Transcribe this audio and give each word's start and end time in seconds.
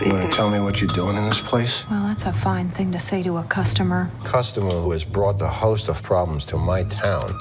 You 0.00 0.14
want 0.14 0.30
to 0.30 0.34
tell 0.34 0.48
me 0.48 0.60
what 0.60 0.80
you're 0.80 0.88
doing 0.88 1.18
in 1.18 1.24
this 1.26 1.42
place? 1.42 1.84
Well, 1.90 2.04
that's 2.04 2.24
a 2.24 2.32
fine 2.32 2.70
thing 2.70 2.90
to 2.92 2.98
say 2.98 3.22
to 3.22 3.36
a 3.36 3.44
customer. 3.44 4.10
Customer 4.24 4.70
who 4.70 4.92
has 4.92 5.04
brought 5.04 5.38
the 5.38 5.46
host 5.46 5.90
of 5.90 6.02
problems 6.02 6.46
to 6.46 6.56
my 6.56 6.84
town, 6.84 7.34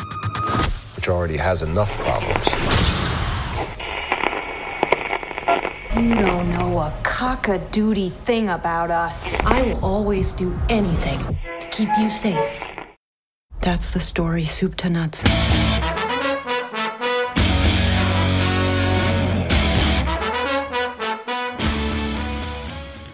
which 0.98 1.08
already 1.08 1.38
has 1.38 1.62
enough 1.62 1.98
problems. 2.00 2.46
You 5.96 6.16
don't 6.16 6.52
know 6.52 6.80
a 6.80 6.94
cock-a-doodie 7.04 8.12
thing 8.12 8.50
about 8.50 8.92
us. 8.92 9.36
I 9.46 9.62
will 9.62 9.80
always 9.84 10.34
do 10.34 10.54
anything 10.68 11.20
to 11.62 11.68
keep 11.72 11.90
you 11.98 12.10
safe. 12.10 12.62
That's 13.62 13.92
the 13.92 14.02
story, 14.02 14.44
soup 14.44 14.76
to 14.78 14.90
nuts. 14.90 15.24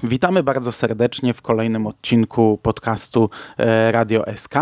Witamy 0.08 0.44
bardzo 0.44 0.72
serdecznie 0.72 1.34
w 1.34 1.41
kolejnym 1.41 1.88
odcinku 1.88 2.59
podcastu 2.62 3.30
e, 3.58 3.91
Radio 3.91 4.23
SK. 4.36 4.54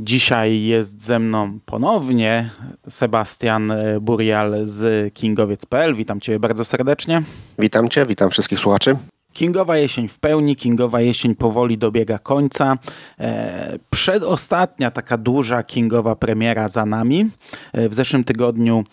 Dzisiaj 0.00 0.62
jest 0.62 1.02
ze 1.02 1.18
mną 1.18 1.58
ponownie 1.64 2.50
Sebastian 2.88 3.70
e, 3.70 4.00
Burial 4.00 4.54
z 4.62 5.14
kingowiec.pl. 5.14 5.94
Witam 5.94 6.20
Cię 6.20 6.38
bardzo 6.40 6.64
serdecznie. 6.64 7.22
Witam 7.58 7.88
Cię, 7.88 8.06
witam 8.06 8.30
wszystkich 8.30 8.60
słuchaczy. 8.60 8.96
Kingowa 9.32 9.76
jesień 9.76 10.08
w 10.08 10.18
pełni, 10.18 10.56
Kingowa 10.56 11.00
jesień 11.00 11.34
powoli 11.34 11.78
dobiega 11.78 12.18
końca. 12.18 12.78
E, 13.20 13.78
przedostatnia 13.90 14.90
taka 14.90 15.18
duża 15.18 15.62
Kingowa 15.62 16.16
premiera 16.16 16.68
za 16.68 16.86
nami. 16.86 17.30
W 17.74 17.94
zeszłym 17.94 18.24
tygodniu 18.24 18.84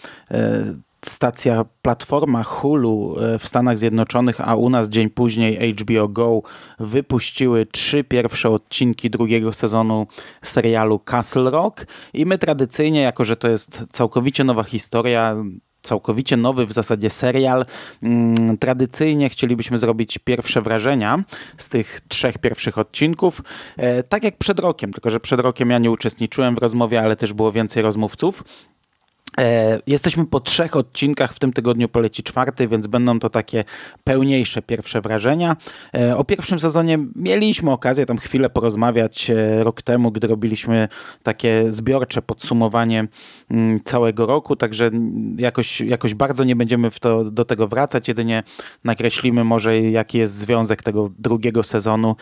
stacja 1.05 1.65
platforma 1.81 2.43
Hulu 2.43 3.15
e, 3.19 3.39
w 3.39 3.47
Stanach 3.47 3.77
Zjednoczonych, 3.77 4.41
a 4.49 4.55
u 4.55 4.69
nas 4.69 4.89
dzień 4.89 5.09
później 5.09 5.73
HBO 5.73 6.07
Go 6.07 6.41
wypuściły 6.79 7.65
trzy 7.65 8.03
pierwsze 8.03 8.49
odcinki 8.49 9.09
drugiego 9.09 9.53
sezonu 9.53 10.07
serialu 10.41 10.99
Castle 10.99 11.51
Rock 11.51 11.85
i 12.13 12.25
my 12.25 12.37
tradycyjnie, 12.37 13.01
jako 13.01 13.25
że 13.25 13.35
to 13.35 13.49
jest 13.49 13.85
całkowicie 13.91 14.43
nowa 14.43 14.63
historia, 14.63 15.35
całkowicie 15.81 16.37
nowy 16.37 16.65
w 16.65 16.73
zasadzie 16.73 17.09
serial. 17.09 17.65
Mm, 18.03 18.57
tradycyjnie 18.57 19.29
chcielibyśmy 19.29 19.77
zrobić 19.77 20.17
pierwsze 20.17 20.61
wrażenia 20.61 21.23
z 21.57 21.69
tych 21.69 22.01
trzech 22.07 22.37
pierwszych 22.37 22.77
odcinków, 22.77 23.41
e, 23.77 24.03
tak 24.03 24.23
jak 24.23 24.37
przed 24.37 24.59
rokiem, 24.59 24.93
tylko 24.93 25.09
że 25.09 25.19
przed 25.19 25.39
rokiem 25.39 25.69
ja 25.69 25.77
nie 25.77 25.91
uczestniczyłem 25.91 26.55
w 26.55 26.57
rozmowie, 26.57 27.01
ale 27.01 27.15
też 27.15 27.33
było 27.33 27.51
więcej 27.51 27.83
rozmówców. 27.83 28.43
E, 29.39 29.79
jesteśmy 29.87 30.25
po 30.25 30.39
trzech 30.39 30.75
odcinkach, 30.75 31.33
w 31.33 31.39
tym 31.39 31.53
tygodniu 31.53 31.89
poleci 31.89 32.23
czwarty, 32.23 32.67
więc 32.67 32.87
będą 32.87 33.19
to 33.19 33.29
takie 33.29 33.63
pełniejsze 34.03 34.61
pierwsze 34.61 35.01
wrażenia. 35.01 35.55
E, 35.95 36.17
o 36.17 36.23
pierwszym 36.23 36.59
sezonie 36.59 36.99
mieliśmy 37.15 37.71
okazję 37.71 38.05
tam 38.05 38.17
chwilę 38.17 38.49
porozmawiać 38.49 39.29
e, 39.29 39.63
rok 39.63 39.81
temu, 39.81 40.11
gdy 40.11 40.27
robiliśmy 40.27 40.87
takie 41.23 41.71
zbiorcze 41.71 42.21
podsumowanie 42.21 43.07
mm, 43.51 43.79
całego 43.85 44.25
roku, 44.25 44.55
także 44.55 44.91
jakoś, 45.37 45.81
jakoś 45.81 46.13
bardzo 46.13 46.43
nie 46.43 46.55
będziemy 46.55 46.91
w 46.91 46.99
to, 46.99 47.23
do 47.23 47.45
tego 47.45 47.67
wracać, 47.67 48.07
jedynie 48.07 48.43
nakreślimy 48.83 49.43
może 49.43 49.81
jaki 49.81 50.17
jest 50.17 50.33
związek 50.33 50.83
tego 50.83 51.09
drugiego 51.19 51.63
sezonu 51.63 52.15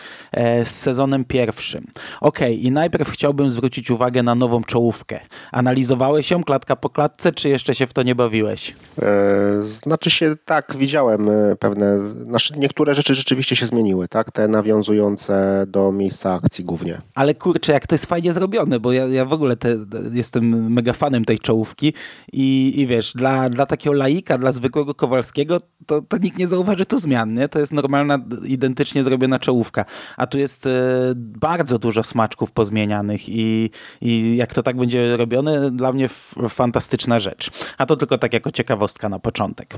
z 0.64 0.70
sezonem 0.70 1.26
pierwszym. 1.26 1.88
Ok, 2.22 2.40
i 2.60 2.72
najpierw 2.72 3.10
chciałbym 3.10 3.52
zwrócić 3.52 3.92
uwagę 3.92 4.24
na 4.24 4.36
nową 4.36 4.64
czołówkę. 4.64 5.20
Analizowałeś 5.52 6.32
ją 6.32 6.44
klatka 6.44 6.76
po 6.76 6.90
klatce, 7.00 7.32
czy 7.32 7.50
jeszcze 7.50 7.76
się 7.76 7.88
w 7.88 7.94
to 7.94 8.04
nie 8.04 8.16
bawiłeś? 8.16 8.76
E, 9.02 9.64
znaczy 9.64 10.10
się 10.10 10.36
tak, 10.46 10.76
widziałem 10.78 11.30
e, 11.30 11.56
pewne, 11.56 12.10
znaczy 12.24 12.54
niektóre 12.58 12.96
rzeczy 12.96 13.16
rzeczywiście 13.16 13.56
się 13.56 13.68
zmieniły, 13.68 14.08
tak? 14.08 14.32
Te 14.32 14.48
nawiązujące 14.48 15.66
do 15.68 15.92
miejsca 15.92 16.34
akcji 16.34 16.66
głównie. 16.66 17.02
Ale 17.16 17.36
kurczę, 17.36 17.72
jak 17.72 17.88
to 17.88 17.96
jest 17.96 18.06
fajnie 18.06 18.34
zrobione, 18.34 18.80
bo 18.80 18.92
ja, 18.92 19.06
ja 19.06 19.26
w 19.26 19.34
ogóle 19.34 19.56
te, 19.56 19.78
jestem 20.12 20.74
mega 20.74 20.94
fanem 20.94 21.26
tej 21.26 21.40
czołówki 21.40 21.94
i, 22.34 22.74
i 22.82 22.88
wiesz, 22.88 23.14
dla, 23.14 23.50
dla 23.50 23.66
takiego 23.66 23.94
laika, 23.94 24.38
dla 24.38 24.52
zwykłego 24.52 24.96
Kowalskiego, 24.96 25.62
to, 25.86 26.02
to 26.02 26.18
nikt 26.18 26.38
nie 26.38 26.48
zauważy 26.48 26.86
tu 26.86 27.00
zmian, 27.00 27.34
nie? 27.34 27.50
To 27.50 27.60
jest 27.60 27.74
normalna, 27.74 28.20
identycznie 28.46 29.04
zrobiona 29.04 29.40
czołówka. 29.40 29.86
A 30.18 30.28
tu 30.28 30.38
jest 30.38 30.66
e, 30.66 30.70
bardzo 31.16 31.80
dużo 31.80 32.04
smaczków 32.04 32.52
pozmienianych 32.52 33.30
i, 33.30 33.70
i 34.02 34.38
jak 34.38 34.54
to 34.54 34.64
tak 34.64 34.78
będzie 34.78 35.18
robione, 35.18 35.72
dla 35.72 35.92
mnie 35.92 36.10
fantastyczne 36.50 36.89
fantastyczna 36.90 37.20
rzecz. 37.20 37.52
A 37.78 37.86
to 37.86 37.96
tylko 37.96 38.18
tak 38.18 38.34
jako 38.34 38.52
ciekawostka 38.52 39.10
na 39.10 39.20
początek. 39.20 39.78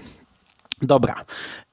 Dobra, 0.83 1.25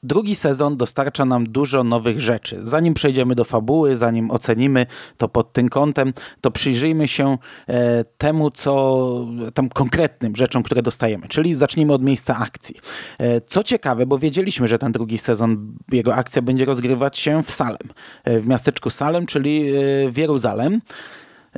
drugi 0.02 0.34
sezon 0.34 0.76
dostarcza 0.76 1.24
nam 1.24 1.46
dużo 1.46 1.84
nowych 1.84 2.20
rzeczy. 2.20 2.60
Zanim 2.62 2.94
przejdziemy 2.94 3.34
do 3.34 3.44
fabuły, 3.44 3.96
zanim 3.96 4.30
ocenimy 4.30 4.86
to 5.16 5.28
pod 5.28 5.52
tym 5.52 5.68
kątem, 5.68 6.12
to 6.40 6.50
przyjrzyjmy 6.50 7.08
się 7.08 7.38
e, 7.68 8.04
temu, 8.04 8.50
co 8.50 9.26
tam 9.54 9.68
konkretnym 9.68 10.36
rzeczom, 10.36 10.62
które 10.62 10.82
dostajemy. 10.82 11.28
Czyli 11.28 11.54
zacznijmy 11.54 11.92
od 11.92 12.02
miejsca 12.02 12.36
akcji. 12.36 12.74
E, 13.18 13.40
co 13.40 13.64
ciekawe, 13.64 14.06
bo 14.06 14.18
wiedzieliśmy, 14.18 14.68
że 14.68 14.78
ten 14.78 14.92
drugi 14.92 15.18
sezon, 15.18 15.72
jego 15.92 16.14
akcja 16.14 16.42
będzie 16.42 16.64
rozgrywać 16.64 17.18
się 17.18 17.42
w 17.42 17.50
Salem, 17.50 17.88
e, 18.24 18.40
w 18.40 18.46
miasteczku 18.46 18.90
Salem, 18.90 19.26
czyli 19.26 19.68
e, 19.68 19.72
w 20.10 20.16
Jeruzalem. 20.16 20.80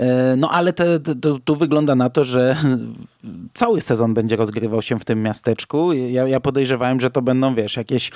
E, 0.00 0.36
no 0.36 0.50
ale 0.50 0.72
te, 0.72 1.00
to, 1.00 1.38
tu 1.44 1.56
wygląda 1.56 1.94
na 1.94 2.10
to, 2.10 2.24
że 2.24 2.56
cały 3.54 3.80
sezon 3.80 4.14
będzie 4.14 4.36
rozgrywał 4.36 4.82
się 4.82 4.98
w 4.98 5.04
tym 5.04 5.22
miasteczku. 5.22 5.92
Ja, 5.92 6.28
ja 6.28 6.40
podejrzewałem, 6.40 7.00
że 7.00 7.10
to 7.10 7.22
będą, 7.22 7.54
wiesz, 7.54 7.76
jakieś 7.76 8.10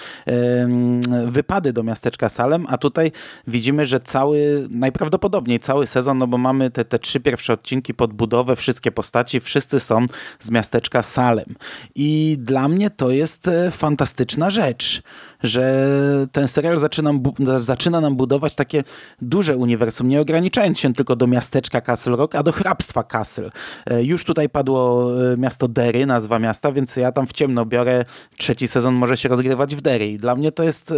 wypady 1.27 1.73
do 1.73 1.83
miasteczka 1.83 2.29
Salem, 2.29 2.67
a 2.69 2.79
tutaj 2.79 3.13
widzimy, 3.47 3.87
że 3.87 4.01
cały, 4.01 4.67
najprawdopodobniej 4.71 5.61
cały 5.61 5.87
sezon, 5.87 6.19
no 6.19 6.27
bo 6.27 6.39
mamy 6.39 6.71
te, 6.71 6.85
te 6.85 6.99
trzy 6.99 7.21
pierwsze 7.21 7.53
odcinki 7.53 7.95
pod 7.95 8.13
budowę, 8.13 8.57
wszystkie 8.57 8.93
postaci, 8.93 9.41
wszyscy 9.41 9.81
są 9.81 10.07
z 10.41 10.51
miasteczka 10.51 11.03
Salem. 11.03 11.55
I 11.95 12.37
dla 12.41 12.69
mnie 12.69 12.91
to 12.91 13.11
jest 13.11 13.49
e, 13.49 13.71
fantastyczna 13.71 14.51
rzecz 14.51 15.03
że 15.45 15.87
ten 16.33 16.49
serial 16.49 16.79
zaczyna, 16.79 17.11
zaczyna 17.57 18.01
nam 18.01 18.17
budować 18.17 18.55
takie 18.55 18.85
duże 19.23 19.57
uniwersum, 19.57 20.09
nie 20.09 20.21
ograniczając 20.21 20.79
się 20.79 20.93
tylko 20.93 21.17
do 21.17 21.27
miasteczka 21.27 21.81
Castle 21.81 22.17
Rock, 22.17 22.35
a 22.35 22.43
do 22.43 22.53
hrabstwa 22.53 23.03
Castle. 23.03 23.51
E, 23.87 24.05
już 24.05 24.25
tutaj 24.25 24.49
padło 24.49 25.11
e, 25.33 25.37
miasto 25.37 25.69
Derry, 25.69 26.07
nazwa 26.07 26.39
miasta, 26.39 26.73
więc 26.73 26.97
ja 26.97 27.13
tam 27.13 27.27
w 27.27 27.33
ciemno 27.33 27.67
biorę. 27.67 28.05
Trzeci 28.39 28.69
sezon 28.69 28.95
może 28.95 29.17
się 29.17 29.29
rozgrywać 29.29 29.77
w 29.77 29.81
Derry. 29.81 30.19
Dla 30.19 30.35
mnie 30.35 30.53
to 30.53 30.63
jest 30.63 30.91
e, 30.91 30.95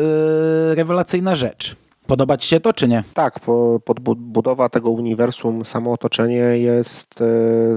rewelacyjna 0.74 1.34
rzecz. 1.34 1.76
Podobać 2.06 2.44
się 2.44 2.60
to, 2.60 2.72
czy 2.72 2.88
nie? 2.88 3.04
Tak, 3.14 3.40
podbudowa 3.84 4.68
tego 4.68 4.90
uniwersum, 4.90 5.64
samo 5.64 5.92
otoczenie 5.92 6.36
jest 6.36 7.14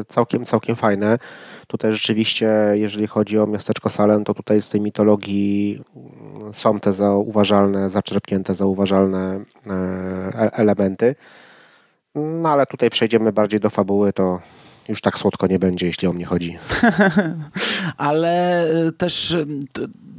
całkiem, 0.08 0.46
całkiem 0.46 0.76
fajne. 0.76 1.20
Tutaj 1.70 1.94
rzeczywiście, 1.94 2.50
jeżeli 2.74 3.08
chodzi 3.08 3.40
o 3.40 3.48
miasteczko 3.48 3.90
Salem, 3.90 4.24
to 4.24 4.34
tutaj 4.34 4.62
z 4.62 4.70
tej 4.70 4.82
mitologii 4.82 5.82
mm, 5.96 6.54
są 6.54 6.80
te 6.80 6.94
zauważalne, 6.94 7.90
zaczerpnięte 7.90 8.54
zauważalne 8.54 9.40
e, 9.68 9.72
e, 9.72 10.54
elementy. 10.54 11.16
No 12.16 12.50
ale 12.50 12.66
tutaj 12.66 12.90
przejdziemy 12.90 13.34
bardziej 13.34 13.60
do 13.60 13.70
fabuły, 13.70 14.14
to 14.14 14.40
już 14.90 15.02
tak 15.02 15.20
słodko 15.20 15.48
nie 15.48 15.60
będzie, 15.60 15.86
jeśli 15.86 16.08
o 16.08 16.14
mnie 16.14 16.26
chodzi. 16.26 16.58
Ale 17.98 18.64
e, 18.88 18.92
też 18.92 19.38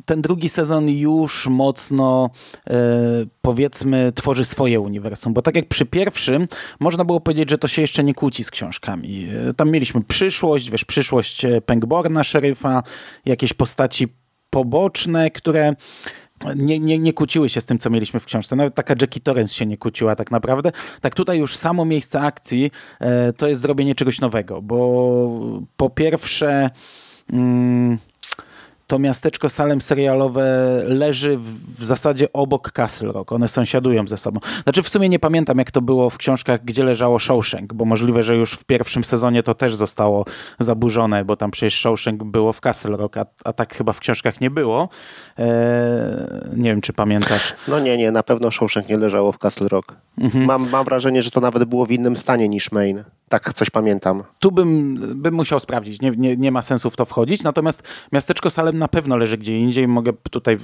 ten 0.05 0.23
drugi 0.23 0.49
sezon 0.49 0.89
już 0.89 1.47
mocno 1.47 2.31
powiedzmy 3.43 4.13
tworzy 4.15 4.45
swoje 4.45 4.81
uniwersum, 4.81 5.35
bo 5.35 5.43
tak 5.43 5.57
jak 5.57 5.69
przy 5.69 5.87
pierwszym 5.87 6.49
można 6.81 7.05
było 7.05 7.21
powiedzieć, 7.21 7.51
że 7.51 7.59
to 7.59 7.69
się 7.69 7.83
jeszcze 7.83 8.05
nie 8.05 8.15
kłóci 8.15 8.45
z 8.45 8.51
książkami. 8.51 9.29
Tam 9.57 9.71
mieliśmy 9.71 10.03
przyszłość, 10.05 10.71
wiesz, 10.71 10.85
przyszłość 10.85 11.47
Pengborna, 11.67 12.25
szeryfa, 12.25 12.83
jakieś 13.25 13.53
postaci 13.53 14.09
poboczne, 14.51 15.31
które 15.31 15.75
nie, 16.57 16.79
nie, 16.79 16.99
nie 16.99 17.13
kłóciły 17.13 17.49
się 17.49 17.61
z 17.61 17.67
tym, 17.67 17.79
co 17.79 17.91
mieliśmy 17.91 18.21
w 18.21 18.25
książce. 18.25 18.57
Nawet 18.57 18.75
taka 18.75 18.95
Jackie 19.01 19.21
Torrance 19.21 19.55
się 19.55 19.67
nie 19.67 19.77
kłóciła 19.77 20.17
tak 20.17 20.31
naprawdę. 20.31 20.73
Tak 21.01 21.15
tutaj 21.15 21.39
już 21.39 21.57
samo 21.57 21.85
miejsce 21.85 22.21
akcji 22.21 22.71
e, 23.01 23.33
to 23.33 23.49
jest 23.49 23.63
zrobienie 23.63 23.95
czegoś 23.95 24.21
nowego, 24.21 24.63
bo 24.63 25.61
po 25.77 25.91
pierwsze... 25.91 26.71
Mm, 27.33 27.99
to 28.91 28.99
miasteczko 28.99 29.49
Salem 29.49 29.81
serialowe 29.81 30.45
leży 30.85 31.37
w, 31.37 31.81
w, 31.81 31.85
zasadzie 31.85 32.33
obok 32.33 32.73
Castle 32.73 33.13
Rock. 33.13 33.33
One 33.33 33.49
sąsiadują 33.49 34.09
ze 34.09 34.17
sobą. 34.17 34.41
Znaczy 34.63 34.83
w 34.83 34.89
sumie 34.89 35.09
nie 35.09 35.19
pamiętam 35.19 35.59
jak 35.59 35.71
to 35.71 35.83
było 35.83 36.11
w 36.11 36.19
książkach, 36.19 36.65
gdzie 36.65 36.85
leżało 36.85 37.19
Shawshank, 37.19 37.75
bo 37.75 37.85
możliwe, 37.85 38.23
że 38.23 38.37
już 38.37 38.53
w 38.53 38.65
pierwszym 38.65 39.05
sezonie 39.05 39.43
to 39.43 39.55
też 39.55 39.75
zostało 39.75 40.25
zaburzone, 40.59 41.25
bo 41.25 41.37
tam 41.37 41.51
przecież 41.51 41.81
Shawshank 41.81 42.25
było 42.25 42.53
w 42.53 42.61
Castle 42.61 42.97
Rock, 42.97 43.17
a, 43.17 43.27
a 43.45 43.53
tak 43.53 43.75
chyba 43.75 43.93
w 43.93 44.01
książkach 44.01 44.41
nie 44.41 44.51
było. 44.51 44.89
Eee, 45.39 45.47
nie 46.57 46.71
wiem, 46.71 46.81
czy 46.81 46.93
pamiętasz. 46.93 47.55
No 47.69 47.81
nie, 47.81 47.97
nie, 47.97 48.13
na 48.13 48.23
pewno 48.23 48.51
Shawshank 48.51 48.89
nie 48.89 48.97
leżało 48.97 49.33
w 49.33 49.39
Castle 49.39 49.69
Rock. 49.69 49.97
Mhm. 50.19 50.45
Mam, 50.45 50.71
mam 50.71 50.85
wrażenie, 50.85 51.23
że 51.23 51.31
to 51.31 51.41
nawet 51.41 51.65
było 51.65 51.87
w 51.87 51.91
innym 51.91 52.17
stanie 52.17 52.49
niż 52.49 52.73
Main. 52.73 53.05
Tak, 53.29 53.55
coś 53.55 53.71
pamiętam. 53.71 54.23
Tu 54.39 54.53
bym, 54.53 54.97
bym 55.23 55.35
musiał 55.35 55.61
sprawdzić. 55.61 56.01
Nie, 56.01 56.11
nie, 56.11 56.37
nie 56.37 56.53
ma 56.53 56.63
sensu 56.63 56.91
w 56.91 56.97
to 56.97 57.05
wchodzić. 57.05 57.43
Natomiast 57.43 57.83
miasteczko 58.13 58.51
Salem 58.51 58.79
na 58.81 58.89
pewno 58.89 59.17
leży 59.17 59.39
gdzie 59.39 59.59
indziej. 59.59 59.89
Mogę 59.89 60.13
tutaj 60.31 60.59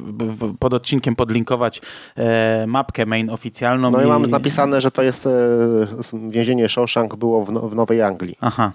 pod 0.59 0.75
odcinkiem 0.75 1.17
podlinkować 1.17 1.81
e, 2.17 2.65
mapkę 2.67 3.07
main 3.07 3.31
oficjalną. 3.31 3.91
No 3.91 4.03
i, 4.03 4.05
i 4.05 4.09
mam 4.09 4.31
napisane, 4.31 4.81
że 4.81 4.91
to 4.91 5.03
jest 5.03 5.27
e, 5.27 5.31
więzienie 6.29 6.69
Shawshank 6.69 7.17
było 7.17 7.45
w, 7.45 7.71
w 7.71 7.75
Nowej 7.75 8.03
Anglii. 8.03 8.37
Aha. 8.41 8.73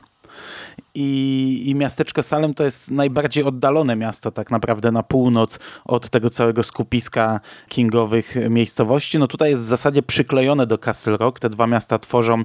I, 0.96 1.64
I 1.66 1.76
miasteczko 1.76 2.24
Salem 2.24 2.54
to 2.54 2.64
jest 2.64 2.92
najbardziej 2.92 3.44
oddalone 3.44 3.96
miasto 3.96 4.32
tak 4.32 4.52
naprawdę 4.52 4.92
na 4.92 5.04
północ 5.04 5.60
od 5.86 6.10
tego 6.10 6.30
całego 6.30 6.64
skupiska 6.64 7.40
kingowych 7.68 8.36
miejscowości. 8.50 9.20
No 9.20 9.28
tutaj 9.28 9.50
jest 9.50 9.66
w 9.66 9.68
zasadzie 9.68 10.04
przyklejone 10.04 10.68
do 10.68 10.78
Castle 10.78 11.18
Rock. 11.18 11.40
Te 11.40 11.50
dwa 11.50 11.68
miasta 11.68 12.00
tworzą 12.00 12.44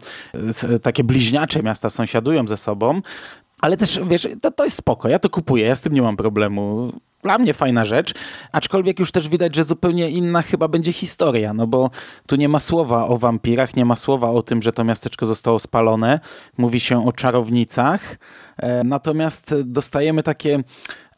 takie 0.83 1.05
bliźniacze 1.05 1.63
miasta, 1.63 1.91
sąsiadują 1.91 2.49
ze 2.49 2.57
sobą. 2.57 3.01
Ale 3.61 3.77
też, 3.77 4.01
wiesz, 4.09 4.29
to, 4.43 4.51
to 4.51 4.65
jest 4.65 4.77
spoko, 4.77 5.09
ja 5.09 5.19
to 5.19 5.31
kupuję, 5.31 5.67
ja 5.67 5.77
z 5.77 5.81
tym 5.81 5.93
nie 5.93 6.03
mam 6.03 6.17
problemu. 6.17 6.93
Dla 7.23 7.39
mnie 7.39 7.55
fajna 7.55 7.87
rzecz, 7.87 8.15
aczkolwiek 8.53 8.99
już 8.99 9.13
też 9.13 9.29
widać, 9.29 9.55
że 9.55 9.65
zupełnie 9.65 10.11
inna 10.11 10.43
chyba 10.43 10.69
będzie 10.69 10.93
historia, 10.93 11.55
no 11.55 11.67
bo 11.67 11.91
tu 12.27 12.37
nie 12.37 12.49
ma 12.49 12.61
słowa 12.61 13.07
o 13.09 13.19
wampirach, 13.19 13.77
nie 13.77 13.85
ma 13.85 13.97
słowa 13.97 14.31
o 14.31 14.43
tym, 14.43 14.63
że 14.63 14.73
to 14.73 14.85
miasteczko 14.85 15.27
zostało 15.27 15.59
spalone. 15.59 16.21
Mówi 16.59 16.81
się 16.81 17.07
o 17.07 17.13
czarownicach, 17.13 18.19
e, 18.57 18.85
natomiast 18.85 19.55
dostajemy 19.65 20.23
takie 20.23 20.63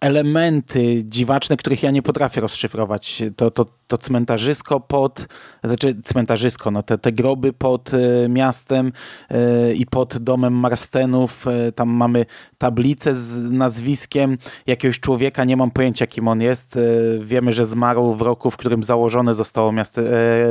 elementy 0.00 1.02
dziwaczne, 1.04 1.56
których 1.56 1.82
ja 1.82 1.90
nie 1.90 2.02
potrafię 2.02 2.40
rozszyfrować. 2.40 3.22
To, 3.36 3.50
to, 3.50 3.66
to 3.86 3.98
cmentarzysko 3.98 4.80
pod, 4.80 5.26
znaczy 5.64 6.02
cmentarzysko, 6.04 6.70
no 6.70 6.82
te, 6.82 6.98
te 6.98 7.12
groby 7.12 7.52
pod 7.52 7.90
e, 7.94 8.28
miastem 8.28 8.92
e, 9.30 9.72
i 9.72 9.86
pod 9.86 10.18
domem 10.18 10.52
Marstenów. 10.52 11.46
E, 11.46 11.72
tam 11.72 11.88
mamy 11.88 12.26
tablicę 12.58 13.14
z 13.14 13.50
nazwiskiem 13.50 14.38
jakiegoś 14.66 15.00
człowieka, 15.00 15.44
nie 15.44 15.56
mam 15.56 15.70
pojęcia 15.70 16.06
kim 16.06 16.28
on 16.28 16.40
jest. 16.40 16.78
Wiemy, 17.20 17.52
że 17.52 17.66
zmarł 17.66 18.14
w 18.14 18.22
roku, 18.22 18.50
w 18.50 18.56
którym 18.56 18.84
założone 18.84 19.34
zostało 19.34 19.72
miasto, 19.72 20.02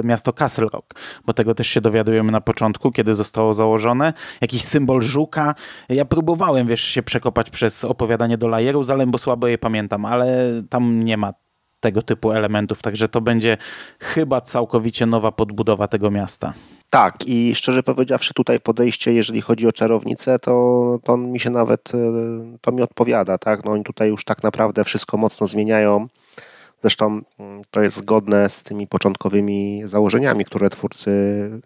miasto 0.04 0.34
Castle 0.34 0.68
Rock, 0.74 0.94
bo 1.26 1.34
tego 1.34 1.56
też 1.56 1.68
się 1.68 1.82
dowiadujemy 1.82 2.32
na 2.32 2.42
początku, 2.42 2.92
kiedy 2.92 3.16
zostało 3.16 3.54
założone. 3.54 4.14
Jakiś 4.42 4.64
symbol 4.64 5.02
żuka. 5.02 5.56
Ja 5.90 6.06
próbowałem, 6.06 6.68
wiesz, 6.68 6.82
się 6.82 7.04
przekopać 7.04 7.50
przez 7.50 7.86
opowiadanie 7.86 8.38
do 8.38 8.60
Jeruzalem, 8.60 9.12
bo 9.12 9.18
słabo 9.18 9.37
je 9.44 9.58
pamiętam, 9.58 10.06
ale 10.06 10.28
tam 10.70 11.04
nie 11.04 11.18
ma 11.18 11.34
tego 11.80 12.02
typu 12.02 12.32
elementów, 12.32 12.82
także 12.82 13.08
to 13.08 13.22
będzie 13.22 13.58
chyba 14.00 14.42
całkowicie 14.42 15.06
nowa 15.06 15.32
podbudowa 15.32 15.88
tego 15.88 16.12
miasta. 16.12 16.54
Tak, 16.90 17.28
i 17.28 17.56
szczerze 17.56 17.84
powiedziawszy, 17.84 18.34
tutaj 18.34 18.60
podejście, 18.60 19.14
jeżeli 19.14 19.42
chodzi 19.42 19.68
o 19.68 19.72
czarownicę, 19.72 20.40
to, 20.40 21.00
to 21.04 21.18
mi 21.18 21.40
się 21.40 21.50
nawet 21.50 21.96
e, 21.96 21.98
to 22.62 22.72
mi 22.72 22.82
odpowiada. 22.82 23.38
Tak? 23.38 23.66
No 23.66 23.72
oni 23.72 23.84
tutaj 23.84 24.10
już 24.10 24.26
tak 24.26 24.44
naprawdę 24.44 24.84
wszystko 24.84 25.18
mocno 25.18 25.48
zmieniają. 25.48 26.06
Zresztą 26.82 27.22
mm, 27.40 27.62
to 27.72 27.82
jest 27.82 27.98
zgodne 27.98 28.50
z 28.50 28.64
tymi 28.64 28.88
początkowymi 28.88 29.82
założeniami, 29.86 30.46
które 30.46 30.70
twórcy 30.70 31.12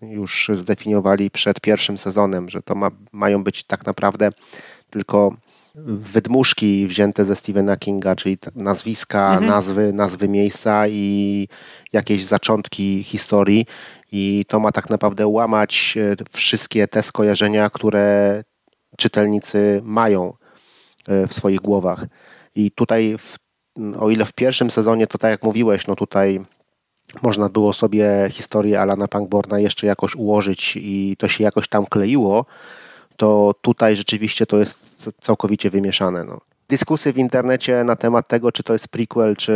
już 0.01 0.51
zdefiniowali 0.53 1.31
przed 1.31 1.61
pierwszym 1.61 1.97
sezonem, 1.97 2.49
że 2.49 2.61
to 2.61 2.75
ma, 2.75 2.91
mają 3.11 3.43
być 3.43 3.63
tak 3.63 3.85
naprawdę 3.85 4.29
tylko 4.89 5.35
wydmuszki 5.75 6.87
wzięte 6.87 7.25
ze 7.25 7.35
Stephena 7.35 7.77
Kinga, 7.77 8.15
czyli 8.15 8.37
nazwiska, 8.55 9.27
mhm. 9.27 9.45
nazwy, 9.45 9.93
nazwy 9.93 10.29
miejsca 10.29 10.87
i 10.87 11.47
jakieś 11.93 12.25
zaczątki 12.25 13.03
historii. 13.03 13.65
I 14.11 14.45
to 14.47 14.59
ma 14.59 14.71
tak 14.71 14.89
naprawdę 14.89 15.27
łamać 15.27 15.97
e, 15.97 16.15
wszystkie 16.31 16.87
te 16.87 17.03
skojarzenia, 17.03 17.69
które 17.69 18.43
czytelnicy 18.97 19.81
mają 19.83 20.33
e, 21.07 21.27
w 21.27 21.33
swoich 21.33 21.59
głowach. 21.59 22.05
I 22.55 22.71
tutaj, 22.71 23.15
w, 23.17 23.37
o 23.99 24.09
ile 24.09 24.25
w 24.25 24.33
pierwszym 24.33 24.71
sezonie, 24.71 25.07
to 25.07 25.17
tak 25.17 25.31
jak 25.31 25.43
mówiłeś, 25.43 25.87
no 25.87 25.95
tutaj 25.95 26.41
można 27.21 27.49
było 27.49 27.73
sobie 27.73 28.27
historię 28.31 28.81
Alana 28.81 29.07
Punkborna 29.07 29.59
jeszcze 29.59 29.87
jakoś 29.87 30.15
ułożyć 30.15 30.77
i 30.81 31.15
to 31.19 31.27
się 31.27 31.43
jakoś 31.43 31.67
tam 31.67 31.85
kleiło, 31.85 32.45
to 33.17 33.55
tutaj 33.61 33.95
rzeczywiście 33.95 34.45
to 34.45 34.57
jest 34.57 35.09
całkowicie 35.19 35.69
wymieszane. 35.69 36.23
No 36.23 36.41
dyskusje 36.71 37.13
w 37.13 37.17
internecie 37.17 37.83
na 37.83 37.95
temat 37.95 38.27
tego, 38.27 38.51
czy 38.51 38.63
to 38.63 38.73
jest 38.73 38.87
prequel, 38.87 39.35
czy 39.35 39.53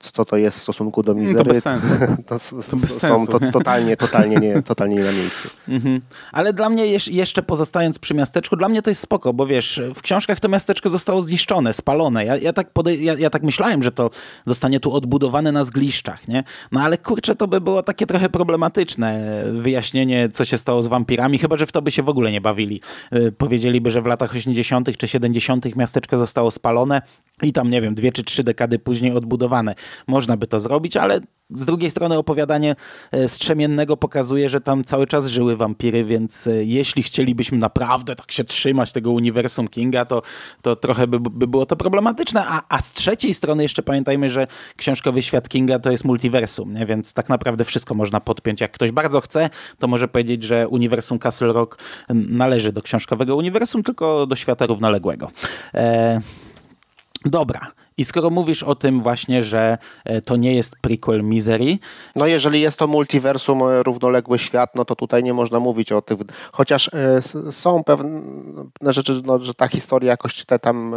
co 0.00 0.24
to 0.24 0.36
jest 0.36 0.58
w 0.58 0.62
stosunku 0.62 1.02
do 1.02 1.14
Misery. 1.14 1.38
To 1.44 1.44
bez 1.44 1.62
sensu. 1.62 1.88
To, 2.26 2.38
to 2.70 2.76
bez 2.76 3.00
są 3.00 3.26
to, 3.26 3.40
totalnie, 3.52 3.96
totalnie 3.96 4.36
nie, 4.36 4.62
totalnie 4.62 4.96
nie 4.96 5.02
na 5.02 5.12
miejscu. 5.12 5.48
Mhm. 5.68 6.00
Ale 6.32 6.52
dla 6.52 6.70
mnie 6.70 6.86
jeszcze 7.10 7.42
pozostając 7.42 7.98
przy 7.98 8.14
miasteczku, 8.14 8.56
dla 8.56 8.68
mnie 8.68 8.82
to 8.82 8.90
jest 8.90 9.00
spoko, 9.00 9.32
bo 9.32 9.46
wiesz, 9.46 9.82
w 9.94 10.02
książkach 10.02 10.40
to 10.40 10.48
miasteczko 10.48 10.90
zostało 10.90 11.22
zniszczone, 11.22 11.72
spalone. 11.72 12.24
Ja, 12.24 12.36
ja, 12.36 12.52
tak, 12.52 12.70
ja, 12.98 13.14
ja 13.14 13.30
tak 13.30 13.42
myślałem, 13.42 13.82
że 13.82 13.92
to 13.92 14.10
zostanie 14.46 14.80
tu 14.80 14.92
odbudowane 14.92 15.52
na 15.52 15.64
zgliszczach, 15.64 16.28
nie? 16.28 16.44
No 16.72 16.80
ale 16.80 16.98
kurczę, 16.98 17.34
to 17.34 17.48
by 17.48 17.60
było 17.60 17.82
takie 17.82 18.06
trochę 18.06 18.28
problematyczne 18.28 19.42
wyjaśnienie, 19.52 20.28
co 20.28 20.44
się 20.44 20.58
stało 20.58 20.82
z 20.82 20.86
wampirami, 20.86 21.38
chyba, 21.38 21.56
że 21.56 21.66
w 21.66 21.72
to 21.72 21.82
by 21.82 21.90
się 21.90 22.02
w 22.02 22.08
ogóle 22.08 22.32
nie 22.32 22.40
bawili. 22.40 22.80
Y, 23.12 23.32
powiedzieliby, 23.32 23.90
że 23.90 24.02
w 24.02 24.06
latach 24.06 24.30
80. 24.30 24.96
czy 24.96 25.08
70. 25.08 25.76
miasteczko 25.76 26.18
zostało 26.18 26.50
spalone 26.54 27.02
i 27.42 27.52
tam, 27.52 27.70
nie 27.70 27.82
wiem, 27.82 27.94
dwie 27.94 28.12
czy 28.12 28.24
trzy 28.24 28.44
dekady 28.44 28.78
później 28.78 29.12
odbudowane. 29.12 29.74
Można 30.06 30.36
by 30.36 30.46
to 30.46 30.60
zrobić, 30.60 30.96
ale 30.96 31.20
z 31.50 31.66
drugiej 31.66 31.90
strony 31.90 32.18
opowiadanie 32.18 32.74
e, 33.12 33.28
Strzemiennego 33.28 33.96
pokazuje, 33.96 34.48
że 34.48 34.60
tam 34.60 34.84
cały 34.84 35.06
czas 35.06 35.26
żyły 35.26 35.56
wampiry, 35.56 36.04
więc 36.04 36.46
e, 36.46 36.64
jeśli 36.64 37.02
chcielibyśmy 37.02 37.58
naprawdę 37.58 38.16
tak 38.16 38.32
się 38.32 38.44
trzymać 38.44 38.92
tego 38.92 39.10
uniwersum 39.10 39.68
Kinga, 39.68 40.04
to, 40.04 40.22
to 40.62 40.76
trochę 40.76 41.06
by, 41.06 41.20
by 41.20 41.46
było 41.46 41.66
to 41.66 41.76
problematyczne. 41.76 42.46
A, 42.46 42.62
a 42.68 42.82
z 42.82 42.92
trzeciej 42.92 43.34
strony 43.34 43.62
jeszcze 43.62 43.82
pamiętajmy, 43.82 44.28
że 44.28 44.46
książkowy 44.76 45.22
świat 45.22 45.48
Kinga 45.48 45.78
to 45.78 45.90
jest 45.90 46.04
multiversum, 46.04 46.74
nie? 46.74 46.86
więc 46.86 47.14
tak 47.14 47.28
naprawdę 47.28 47.64
wszystko 47.64 47.94
można 47.94 48.20
podpiąć. 48.20 48.60
Jak 48.60 48.72
ktoś 48.72 48.92
bardzo 48.92 49.20
chce, 49.20 49.50
to 49.78 49.88
może 49.88 50.08
powiedzieć, 50.08 50.42
że 50.42 50.68
uniwersum 50.68 51.18
Castle 51.18 51.52
Rock 51.52 51.78
należy 52.14 52.72
do 52.72 52.82
książkowego 52.82 53.36
uniwersum, 53.36 53.82
tylko 53.82 54.26
do 54.26 54.36
świata 54.36 54.66
równoległego. 54.66 55.30
E 55.74 56.43
Dobra. 57.24 57.72
I 57.96 58.04
skoro 58.04 58.30
mówisz 58.30 58.62
o 58.62 58.74
tym 58.74 59.02
właśnie, 59.02 59.42
że 59.42 59.78
e, 60.04 60.22
to 60.22 60.36
nie 60.36 60.54
jest 60.54 60.76
prequel 60.80 61.22
Misery. 61.22 61.78
No 62.16 62.26
jeżeli 62.26 62.60
jest 62.60 62.78
to 62.78 62.86
multiversum, 62.86 63.62
e, 63.62 63.82
równoległy 63.82 64.38
świat, 64.38 64.76
no 64.76 64.84
to 64.84 64.96
tutaj 64.96 65.22
nie 65.22 65.34
można 65.34 65.60
mówić 65.60 65.92
o 65.92 66.02
tych, 66.02 66.18
chociaż 66.52 66.90
e, 66.94 67.22
są 67.52 67.84
pewne 67.84 68.92
rzeczy, 68.92 69.22
no, 69.24 69.38
że 69.38 69.54
ta 69.54 69.68
historia 69.68 70.10
jakoś 70.10 70.44
te 70.44 70.58
tam 70.58 70.94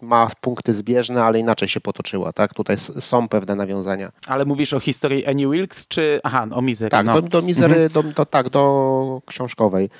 ma 0.00 0.28
punkty 0.40 0.74
zbieżne, 0.74 1.24
ale 1.24 1.38
inaczej 1.38 1.68
się 1.68 1.80
potoczyła, 1.80 2.32
tak? 2.32 2.54
Tutaj 2.54 2.76
są 3.00 3.28
pewne 3.28 3.56
nawiązania. 3.56 4.12
Ale 4.26 4.44
mówisz 4.44 4.72
o 4.72 4.80
historii 4.80 5.26
Annie 5.26 5.48
Wilkes, 5.48 5.88
czy... 5.88 6.20
Aha, 6.24 6.46
o 6.50 6.62
Misery. 6.62 6.90
Tak, 6.90 7.06
no. 7.06 7.22
do, 7.22 7.28
do 7.28 7.42
Misery, 7.42 7.74
mhm. 7.74 7.92
do, 7.92 8.02
do, 8.02 8.26
tak, 8.26 8.50
do 8.50 9.22
książkowej. 9.26 9.90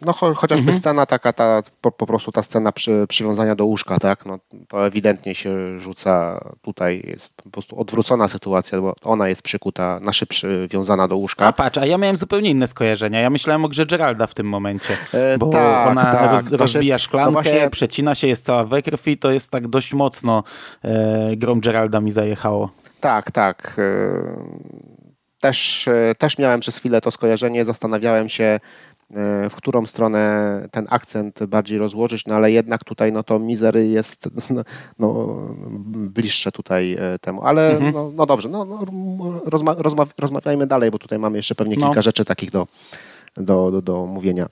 No 0.00 0.12
cho 0.12 0.34
chociażby 0.34 0.62
mhm. 0.62 0.78
scena 0.78 1.06
taka, 1.06 1.32
ta, 1.32 1.62
po, 1.80 1.92
po, 1.92 2.06
prostu 2.06 2.32
ta 2.32 2.42
scena 2.42 2.72
przy, 2.72 3.06
przywiązania 3.08 3.54
do 3.54 3.64
łóżka, 3.64 3.98
tak? 3.98 4.26
No, 4.26 4.38
to 4.68 4.86
ewidentnie 4.86 5.34
się 5.34 5.80
rzuca, 5.80 6.40
tutaj 6.62 7.02
jest 7.06 7.42
po 7.42 7.50
prostu 7.50 7.80
odwrócona 7.80 8.28
sytuacja, 8.28 8.80
bo 8.80 8.94
ona 9.02 9.28
jest 9.28 9.42
przykuta, 9.42 10.00
naszy 10.02 10.26
przywiązana 10.26 11.08
do 11.08 11.16
łóżka. 11.16 11.46
A 11.46 11.52
patrz, 11.52 11.78
a 11.78 11.86
ja 11.86 11.98
miałem 11.98 12.16
zupełnie 12.16 12.50
inne 12.50 12.66
skojarzenia. 12.66 13.20
Ja 13.20 13.30
myślałem 13.30 13.64
o 13.64 13.68
grze 13.68 13.86
Geralda 13.86 14.26
w 14.26 14.34
tym 14.34 14.48
momencie, 14.48 14.96
e, 15.12 15.38
bo 15.38 15.46
tak, 15.46 15.88
ona 15.88 16.04
tak. 16.04 16.30
Roz, 16.30 16.52
rozbija 16.52 16.98
szklankę, 16.98 17.32
właśnie... 17.32 17.70
przecina 17.70 18.14
się, 18.14 18.26
jest 18.26 18.44
cała 18.44 18.64
we 18.64 18.82
krwi, 18.82 19.18
to 19.18 19.30
jest 19.30 19.50
tak 19.50 19.68
dość 19.68 19.94
mocno 19.94 20.42
e, 20.82 21.36
grą 21.36 21.60
Geralda 21.60 22.00
mi 22.00 22.12
zajechało. 22.12 22.70
Tak, 23.00 23.30
tak. 23.30 23.76
E, 23.78 24.88
też, 25.40 25.88
e, 25.88 26.14
też 26.18 26.38
miałem 26.38 26.60
przez 26.60 26.78
chwilę 26.78 27.00
to 27.00 27.10
skojarzenie, 27.10 27.64
zastanawiałem 27.64 28.28
się, 28.28 28.60
w 29.50 29.54
którą 29.56 29.86
stronę 29.86 30.68
ten 30.70 30.86
akcent 30.90 31.44
bardziej 31.44 31.78
rozłożyć, 31.78 32.26
no 32.26 32.34
ale 32.34 32.52
jednak 32.52 32.84
tutaj 32.84 33.12
no 33.12 33.22
to 33.22 33.38
Misery 33.38 33.88
jest 33.88 34.28
no, 34.50 34.64
no 34.98 35.36
bliższe 35.90 36.52
tutaj 36.52 36.92
e, 36.92 37.18
temu, 37.18 37.42
ale 37.42 37.70
mhm. 37.70 37.92
no, 37.92 38.10
no, 38.14 38.26
dobrze, 38.26 38.48
no, 38.48 38.64
no 38.64 38.80
rozma 39.44 39.76
rozmawiajmy 40.18 40.66
dalej, 40.66 40.90
bo 40.90 40.98
tutaj 40.98 41.18
mamy 41.18 41.36
jeszcze 41.36 41.54
pewnie 41.54 41.76
no. 41.76 41.86
kilka 41.86 42.02
rzeczy 42.02 42.24
takich 42.24 42.50
do, 42.50 42.66
do, 43.36 43.70
do, 43.70 43.82
do 43.82 44.06
mówienia. 44.06 44.48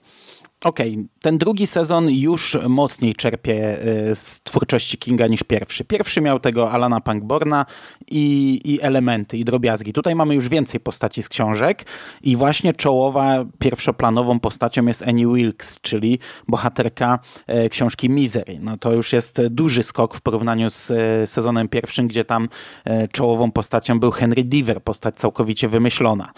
Okej, 0.63 0.91
okay. 0.93 1.05
ten 1.21 1.37
drugi 1.37 1.67
sezon 1.67 2.09
już 2.09 2.57
mocniej 2.69 3.15
czerpie 3.15 3.87
y, 4.09 4.15
z 4.15 4.41
twórczości 4.41 4.97
Kinga 4.97 5.27
niż 5.27 5.43
pierwszy. 5.43 5.85
Pierwszy 5.85 6.21
miał 6.21 6.39
tego 6.39 6.71
Alana 6.71 7.01
Punkborna 7.01 7.65
i, 8.07 8.59
i 8.65 8.81
elementy, 8.81 9.37
i 9.37 9.45
drobiazgi. 9.45 9.93
Tutaj 9.93 10.15
mamy 10.15 10.35
już 10.35 10.49
więcej 10.49 10.79
postaci 10.79 11.23
z 11.23 11.29
książek 11.29 11.85
i 12.23 12.35
właśnie 12.35 12.73
czołowa, 12.73 13.45
pierwszoplanową 13.59 14.39
postacią 14.39 14.85
jest 14.85 15.01
Annie 15.07 15.27
Wilkes, 15.27 15.79
czyli 15.81 16.19
bohaterka 16.47 17.19
y, 17.65 17.69
książki 17.69 18.09
Misery. 18.09 18.59
No 18.61 18.77
to 18.77 18.93
już 18.93 19.13
jest 19.13 19.47
duży 19.47 19.83
skok 19.83 20.15
w 20.15 20.21
porównaniu 20.21 20.69
z 20.69 20.91
y, 20.91 21.27
sezonem 21.27 21.67
pierwszym, 21.67 22.07
gdzie 22.07 22.25
tam 22.25 22.49
czołową 23.11 23.51
postacią 23.51 23.99
był 23.99 24.11
Henry 24.11 24.43
Diver, 24.43 24.83
postać 24.83 25.15
całkowicie 25.15 25.69
wymyślona. 25.69 26.31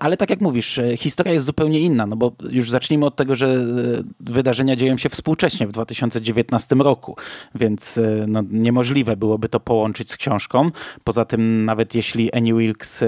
Ale 0.00 0.16
tak 0.16 0.30
jak 0.30 0.40
mówisz, 0.40 0.80
historia 0.96 1.32
jest 1.32 1.46
zupełnie 1.46 1.80
inna, 1.80 2.06
no 2.06 2.16
bo 2.16 2.32
już 2.50 2.70
zacznijmy 2.70 3.06
od 3.06 3.16
tego, 3.16 3.29
dlatego 3.30 3.36
że 3.36 3.46
e, 3.46 4.02
wydarzenia 4.20 4.76
dzieją 4.76 4.96
się 4.98 5.08
współcześnie 5.08 5.66
w 5.66 5.72
2019 5.72 6.74
roku, 6.74 7.16
więc 7.54 7.98
e, 7.98 8.24
no, 8.28 8.42
niemożliwe 8.50 9.16
byłoby 9.16 9.48
to 9.48 9.60
połączyć 9.60 10.12
z 10.12 10.16
książką. 10.16 10.70
Poza 11.04 11.24
tym 11.24 11.64
nawet 11.64 11.94
jeśli 11.94 12.32
Annie 12.32 12.54
Wilkes 12.54 13.04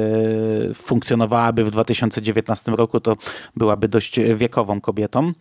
funkcjonowałaby 0.75 1.65
w 1.65 1.71
2019 1.71 2.73
roku, 2.73 3.01
to 3.01 3.17
byłaby 3.57 3.89
dość 3.89 4.21
wiekową 4.21 4.81
kobietą. 4.81 5.33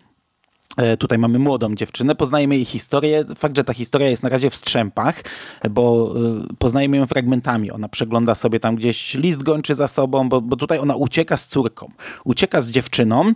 E, 0.77 0.97
tutaj 0.97 1.17
mamy 1.17 1.39
młodą 1.39 1.75
dziewczynę, 1.75 2.15
poznajemy 2.15 2.55
jej 2.55 2.65
historię. 2.65 3.25
Fakt, 3.37 3.57
że 3.57 3.63
ta 3.63 3.73
historia 3.73 4.09
jest 4.09 4.23
na 4.23 4.29
razie 4.29 4.49
w 4.49 4.55
strzępach, 4.55 5.23
bo 5.69 6.13
e, 6.15 6.55
poznajemy 6.57 6.97
ją 6.97 7.07
fragmentami. 7.07 7.71
Ona 7.71 7.89
przegląda 7.89 8.35
sobie 8.35 8.59
tam 8.59 8.75
gdzieś 8.75 9.13
list 9.13 9.43
gończy 9.43 9.75
za 9.75 9.87
sobą, 9.87 10.29
bo, 10.29 10.41
bo 10.41 10.55
tutaj 10.55 10.79
ona 10.79 10.95
ucieka 10.95 11.37
z 11.37 11.47
córką. 11.47 11.91
Ucieka 12.23 12.61
z 12.61 12.71
dziewczyną, 12.71 13.33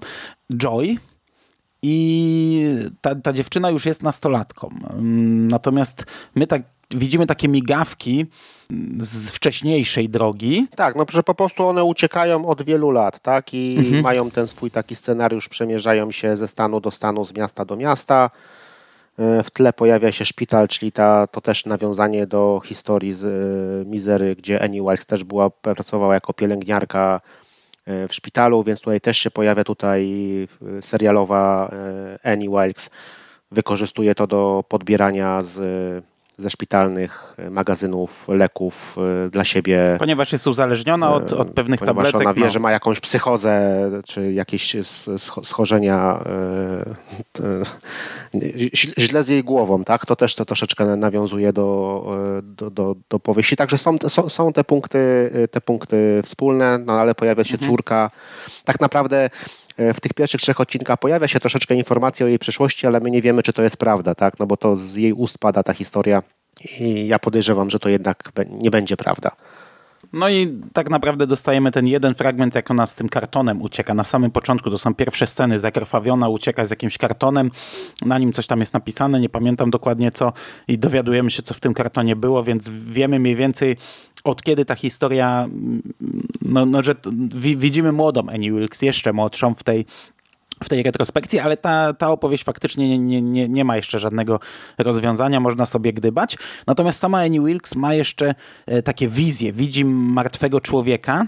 Joy, 0.57 0.97
i 1.87 2.77
ta, 3.01 3.15
ta 3.15 3.33
dziewczyna 3.33 3.69
już 3.69 3.85
jest 3.85 4.03
nastolatką. 4.03 4.69
Mm, 4.93 5.47
natomiast 5.47 6.05
my 6.35 6.47
tak 6.47 6.61
widzimy 6.91 7.25
takie 7.25 7.47
migawki 7.47 8.25
z 8.99 9.31
wcześniejszej 9.31 10.09
drogi. 10.09 10.67
Tak, 10.75 10.95
no 10.95 11.05
że 11.11 11.23
po 11.23 11.35
prostu 11.35 11.67
one 11.67 11.83
uciekają 11.83 12.45
od 12.45 12.63
wielu 12.63 12.91
lat, 12.91 13.19
tak? 13.19 13.53
I 13.53 13.75
mhm. 13.77 14.03
mają 14.03 14.31
ten 14.31 14.47
swój 14.47 14.71
taki 14.71 14.95
scenariusz, 14.95 15.49
przemierzają 15.49 16.11
się 16.11 16.37
ze 16.37 16.47
stanu 16.47 16.79
do 16.79 16.91
stanu, 16.91 17.25
z 17.25 17.33
miasta 17.33 17.65
do 17.65 17.75
miasta. 17.75 18.29
E, 19.19 19.43
w 19.43 19.51
tle 19.51 19.73
pojawia 19.73 20.11
się 20.11 20.25
szpital, 20.25 20.67
czyli 20.67 20.91
ta, 20.91 21.27
to 21.27 21.41
też 21.41 21.65
nawiązanie 21.65 22.27
do 22.27 22.61
historii 22.65 23.13
z 23.13 23.23
e, 23.23 23.89
Mizery, 23.89 24.35
gdzie 24.35 24.63
Annie 24.63 24.81
Wilkes 24.81 25.05
też 25.05 25.23
była, 25.23 25.49
pracowała 25.49 26.13
jako 26.13 26.33
pielęgniarka 26.33 27.21
w 27.87 28.13
szpitalu, 28.13 28.63
więc 28.63 28.79
tutaj 28.79 29.01
też 29.01 29.17
się 29.17 29.31
pojawia 29.31 29.63
tutaj 29.63 30.13
serialowa 30.81 31.71
Annie 32.23 32.49
Wilkes. 32.49 32.89
Wykorzystuje 33.51 34.15
to 34.15 34.27
do 34.27 34.63
podbierania 34.69 35.41
z 35.41 36.05
ze 36.37 36.49
szpitalnych 36.49 37.33
e, 37.37 37.49
magazynów 37.49 38.27
leków 38.27 38.97
e, 39.25 39.29
dla 39.29 39.43
siebie. 39.43 39.95
Ponieważ 39.99 40.31
jest 40.31 40.47
uzależniona 40.47 41.13
od, 41.13 41.33
od 41.33 41.51
pewnych 41.51 41.79
Ponieważ 41.79 42.11
tabletek. 42.11 42.27
ona 42.27 42.33
wie, 42.33 42.43
no. 42.43 42.49
że 42.49 42.59
ma 42.59 42.71
jakąś 42.71 42.99
psychozę, 42.99 43.71
czy 44.07 44.33
jakieś 44.33 44.75
schorzenia 45.43 46.23
e, 47.43 47.63
źle 48.97 49.23
z 49.23 49.27
jej 49.27 49.43
głową, 49.43 49.83
tak? 49.83 50.05
To 50.05 50.15
też 50.15 50.35
to 50.35 50.45
troszeczkę 50.45 50.85
nawiązuje 50.85 51.53
do, 51.53 52.05
do, 52.43 52.69
do, 52.69 52.95
do 53.09 53.19
powieści. 53.19 53.55
Także 53.55 53.77
są, 53.77 53.97
są, 54.07 54.29
są 54.29 54.53
te, 54.53 54.63
punkty, 54.63 55.31
te 55.51 55.61
punkty 55.61 56.21
wspólne, 56.23 56.77
no 56.85 56.93
ale 56.93 57.15
pojawia 57.15 57.43
się 57.43 57.53
mhm. 57.53 57.71
córka. 57.71 58.11
Tak 58.65 58.81
naprawdę 58.81 59.29
w 59.77 60.01
tych 60.01 60.13
pierwszych 60.13 60.41
trzech 60.41 60.61
odcinkach 60.61 60.99
pojawia 60.99 61.27
się 61.27 61.39
troszeczkę 61.39 61.75
informacji 61.75 62.25
o 62.25 62.27
jej 62.27 62.39
przeszłości, 62.39 62.87
ale 62.87 62.99
my 62.99 63.11
nie 63.11 63.21
wiemy, 63.21 63.43
czy 63.43 63.53
to 63.53 63.61
jest 63.61 63.77
prawda, 63.77 64.15
tak? 64.15 64.39
No 64.39 64.47
bo 64.47 64.57
to 64.57 64.77
z 64.77 64.95
jej 64.95 65.13
ust 65.13 65.37
pada 65.37 65.63
ta 65.63 65.73
historia 65.73 66.23
i 66.79 67.07
ja 67.07 67.19
podejrzewam, 67.19 67.69
że 67.69 67.79
to 67.79 67.89
jednak 67.89 68.31
nie 68.49 68.71
będzie 68.71 68.97
prawda. 68.97 69.31
No 70.15 70.29
i 70.29 70.59
tak 70.73 70.89
naprawdę 70.89 71.27
dostajemy 71.27 71.71
ten 71.71 71.87
jeden 71.87 72.15
fragment, 72.15 72.55
jak 72.55 72.71
ona 72.71 72.85
z 72.85 72.95
tym 72.95 73.09
kartonem 73.09 73.61
ucieka. 73.61 73.93
Na 73.93 74.03
samym 74.03 74.31
początku 74.31 74.71
to 74.71 74.77
są 74.77 74.95
pierwsze 74.95 75.27
sceny, 75.27 75.59
zakrwawiona, 75.59 76.29
ucieka 76.29 76.65
z 76.65 76.69
jakimś 76.69 76.97
kartonem, 76.97 77.51
na 78.05 78.17
nim 78.17 78.31
coś 78.33 78.47
tam 78.47 78.59
jest 78.59 78.73
napisane, 78.73 79.19
nie 79.19 79.29
pamiętam 79.29 79.71
dokładnie 79.71 80.11
co. 80.11 80.33
I 80.67 80.77
dowiadujemy 80.77 81.31
się, 81.31 81.43
co 81.43 81.53
w 81.53 81.59
tym 81.59 81.73
kartonie 81.73 82.15
było, 82.15 82.43
więc 82.43 82.69
wiemy 82.69 83.19
mniej 83.19 83.35
więcej 83.35 83.77
od 84.23 84.43
kiedy 84.43 84.65
ta 84.65 84.75
historia, 84.75 85.49
no, 86.41 86.65
no 86.65 86.83
że 86.83 86.95
widzimy 87.57 87.91
młodą 87.91 88.27
Annie 88.29 88.51
Wilkes, 88.51 88.81
jeszcze 88.81 89.13
młodszą 89.13 89.55
w 89.55 89.63
tej 89.63 89.85
w 90.63 90.69
tej 90.69 90.83
retrospekcji, 90.83 91.39
ale 91.39 91.57
ta, 91.57 91.93
ta 91.93 92.09
opowieść 92.09 92.43
faktycznie 92.43 92.99
nie, 92.99 93.21
nie, 93.21 93.49
nie 93.49 93.65
ma 93.65 93.75
jeszcze 93.75 93.99
żadnego 93.99 94.39
rozwiązania, 94.77 95.39
można 95.39 95.65
sobie 95.65 95.93
gdybać. 95.93 96.37
Natomiast 96.67 96.99
sama 96.99 97.19
Annie 97.19 97.41
Wilkes 97.41 97.75
ma 97.75 97.93
jeszcze 97.93 98.35
e, 98.65 98.81
takie 98.81 99.07
wizje, 99.07 99.53
widzi 99.53 99.85
martwego 99.85 100.61
człowieka, 100.61 101.27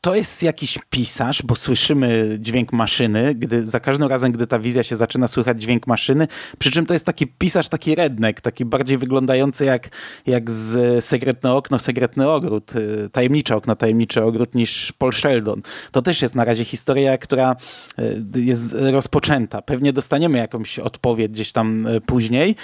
to 0.00 0.14
jest 0.14 0.42
jakiś 0.42 0.78
pisarz, 0.90 1.42
bo 1.42 1.54
słyszymy 1.54 2.36
dźwięk 2.40 2.72
maszyny, 2.72 3.34
gdy 3.34 3.66
za 3.66 3.80
każdym 3.80 4.08
razem, 4.08 4.32
gdy 4.32 4.46
ta 4.46 4.58
wizja 4.58 4.82
się 4.82 4.96
zaczyna, 4.96 5.28
słychać 5.28 5.62
dźwięk 5.62 5.86
maszyny, 5.86 6.28
przy 6.58 6.70
czym 6.70 6.86
to 6.86 6.92
jest 6.92 7.06
taki 7.06 7.26
pisarz, 7.26 7.68
taki 7.68 7.94
rednek, 7.94 8.40
taki 8.40 8.64
bardziej 8.64 8.98
wyglądający 8.98 9.64
jak, 9.64 9.88
jak 10.26 10.50
z 10.50 11.04
Sekretne 11.04 11.52
Okno, 11.52 11.78
Sekretny 11.78 12.28
Ogród, 12.28 12.76
y, 12.76 13.10
Tajemnicze 13.12 13.56
Okno, 13.56 13.76
Tajemniczy 13.76 14.22
Ogród 14.22 14.54
niż 14.54 14.92
Paul 14.92 15.12
Sheldon. 15.12 15.62
To 15.92 16.02
też 16.02 16.22
jest 16.22 16.34
na 16.34 16.44
razie 16.44 16.64
historia, 16.64 17.18
która 17.18 17.56
y, 17.98 18.40
jest 18.40 18.76
rozpoczęta. 18.78 19.62
Pewnie 19.62 19.92
dostaniemy 19.92 20.38
jakąś 20.38 20.78
odpowiedź 20.78 21.32
gdzieś 21.32 21.52
tam 21.52 21.86
y, 21.86 22.00
później, 22.00 22.56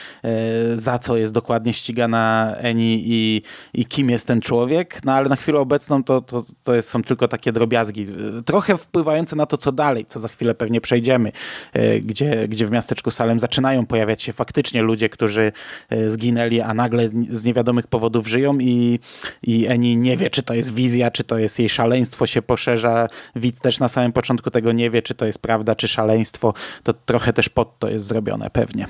za 0.74 0.98
co 0.98 1.16
jest 1.16 1.32
dokładnie 1.32 1.72
ścigana 1.72 2.54
Eni 2.56 3.02
i, 3.06 3.42
i 3.74 3.84
kim 3.84 4.10
jest 4.10 4.26
ten 4.26 4.40
człowiek, 4.40 5.00
no 5.04 5.12
ale 5.12 5.28
na 5.28 5.36
chwilę 5.36 5.60
obecną 5.60 6.04
to, 6.04 6.20
to, 6.20 6.44
to 6.62 6.74
jest, 6.74 6.88
są 6.88 7.02
tylko 7.02 7.21
takie 7.28 7.52
drobiazgi, 7.52 8.06
trochę 8.44 8.76
wpływające 8.76 9.36
na 9.36 9.46
to, 9.46 9.58
co 9.58 9.72
dalej, 9.72 10.06
co 10.08 10.20
za 10.20 10.28
chwilę 10.28 10.54
pewnie 10.54 10.80
przejdziemy, 10.80 11.32
e, 11.72 12.00
gdzie, 12.00 12.48
gdzie 12.48 12.66
w 12.66 12.70
miasteczku 12.70 13.10
Salem 13.10 13.40
zaczynają 13.40 13.86
pojawiać 13.86 14.22
się 14.22 14.32
faktycznie 14.32 14.82
ludzie, 14.82 15.08
którzy 15.08 15.52
e, 15.90 16.10
zginęli, 16.10 16.60
a 16.60 16.74
nagle 16.74 17.08
z 17.28 17.44
niewiadomych 17.44 17.86
powodów 17.86 18.26
żyją 18.26 18.58
i, 18.58 18.98
i 19.42 19.66
Eni 19.66 19.96
nie 19.96 20.16
wie, 20.16 20.30
czy 20.30 20.42
to 20.42 20.54
jest 20.54 20.74
wizja, 20.74 21.10
czy 21.10 21.24
to 21.24 21.38
jest 21.38 21.58
jej 21.58 21.68
szaleństwo 21.68 22.26
się 22.26 22.42
poszerza. 22.42 23.08
Widz 23.36 23.60
też 23.60 23.80
na 23.80 23.88
samym 23.88 24.12
początku 24.12 24.50
tego 24.50 24.72
nie 24.72 24.90
wie, 24.90 25.02
czy 25.02 25.14
to 25.14 25.26
jest 25.26 25.38
prawda, 25.38 25.76
czy 25.76 25.88
szaleństwo. 25.88 26.54
To 26.82 26.92
trochę 26.92 27.32
też 27.32 27.48
pod 27.48 27.78
to 27.78 27.90
jest 27.90 28.06
zrobione 28.06 28.50
pewnie. 28.50 28.86